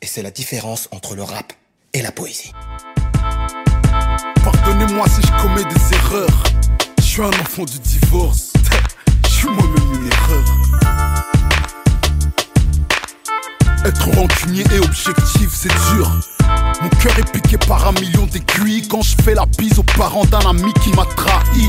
Et 0.01 0.07
c'est 0.07 0.23
la 0.23 0.31
différence 0.31 0.89
entre 0.91 1.15
le 1.15 1.21
rap 1.21 1.53
et 1.93 2.01
la 2.01 2.11
poésie. 2.11 2.51
Pardonnez-moi 4.43 5.07
si 5.09 5.21
je 5.21 5.41
commets 5.43 5.63
des 5.63 5.95
erreurs. 5.95 6.43
Je 6.97 7.03
suis 7.03 7.21
un 7.21 7.27
enfant 7.27 7.65
du 7.65 7.77
divorce. 7.77 8.51
Je 9.25 9.29
suis 9.29 9.47
moi-même 9.47 9.93
une 9.93 10.07
erreur. 10.07 10.45
Être 13.85 14.09
rancunier 14.15 14.63
et 14.73 14.79
objectif, 14.79 15.49
c'est 15.51 15.93
dur. 15.93 16.19
Mon 16.81 16.89
cœur 16.89 17.17
est 17.19 17.31
piqué 17.31 17.57
par 17.57 17.87
un 17.87 17.91
million 17.93 18.25
d'aiguilles 18.25 18.87
quand 18.87 19.01
je 19.01 19.15
fais 19.23 19.35
la 19.35 19.45
bise 19.45 19.77
aux 19.77 19.83
parents 19.83 20.25
d'un 20.25 20.39
ami 20.39 20.73
qui 20.83 20.89
m'a 20.93 21.05
trahi. 21.05 21.67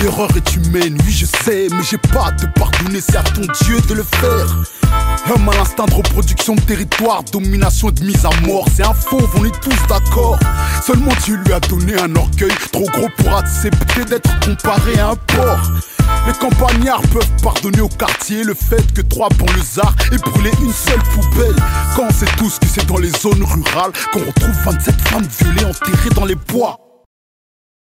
L'erreur 0.00 0.30
est 0.36 0.56
humaine, 0.56 0.96
oui 1.04 1.12
je 1.12 1.26
sais, 1.26 1.68
mais 1.70 1.82
j'ai 1.82 1.98
pas 1.98 2.28
à 2.28 2.32
te 2.32 2.46
pardonner, 2.58 3.00
c'est 3.00 3.16
à 3.16 3.22
ton 3.22 3.42
Dieu 3.64 3.80
de 3.88 3.94
le 3.94 4.02
faire. 4.02 4.56
Homme 5.30 5.48
à 5.48 5.56
l'instinct 5.56 5.86
de 5.86 5.94
reproduction 5.94 6.54
de 6.54 6.60
territoire, 6.60 7.22
domination 7.24 7.90
et 7.90 7.92
de 7.92 8.04
mise 8.04 8.24
à 8.24 8.30
mort, 8.46 8.66
c'est 8.74 8.84
un 8.84 8.94
fauve, 8.94 9.28
on 9.38 9.44
est 9.44 9.60
tous 9.60 9.86
d'accord. 9.88 10.38
Seulement 10.84 11.12
Dieu 11.24 11.36
lui 11.44 11.52
a 11.52 11.60
donné 11.60 11.98
un 11.98 12.14
orgueil 12.16 12.52
trop 12.72 12.86
gros 12.86 13.08
pour 13.18 13.36
accepter 13.36 14.04
d'être 14.04 14.30
comparé 14.40 14.98
à 14.98 15.10
un 15.10 15.16
porc. 15.16 15.70
Les 16.26 16.32
campagnards 16.34 17.02
peuvent 17.12 17.42
pardonner 17.42 17.80
au 17.80 17.88
quartier 17.88 18.42
le 18.44 18.54
fait 18.54 18.92
que 18.94 19.02
trois 19.02 19.28
banlieusards 19.30 19.94
aient 20.12 20.30
brûlé 20.30 20.50
une 20.62 20.72
seule 20.72 21.02
poubelle. 21.14 21.56
Quand 21.96 22.04
on 22.08 22.12
sait 22.12 22.26
tous 22.36 22.58
que 22.58 22.66
c'est 22.66 22.86
dans 22.86 22.98
les 22.98 23.10
zones 23.10 23.44
rurales 23.44 23.92
qu'on 24.12 24.20
retrouve 24.20 24.62
27 24.64 25.00
femmes 25.02 25.28
violées 25.40 25.64
enterrées 25.64 26.10
dans 26.14 26.24
les 26.24 26.36
bois. 26.36 26.87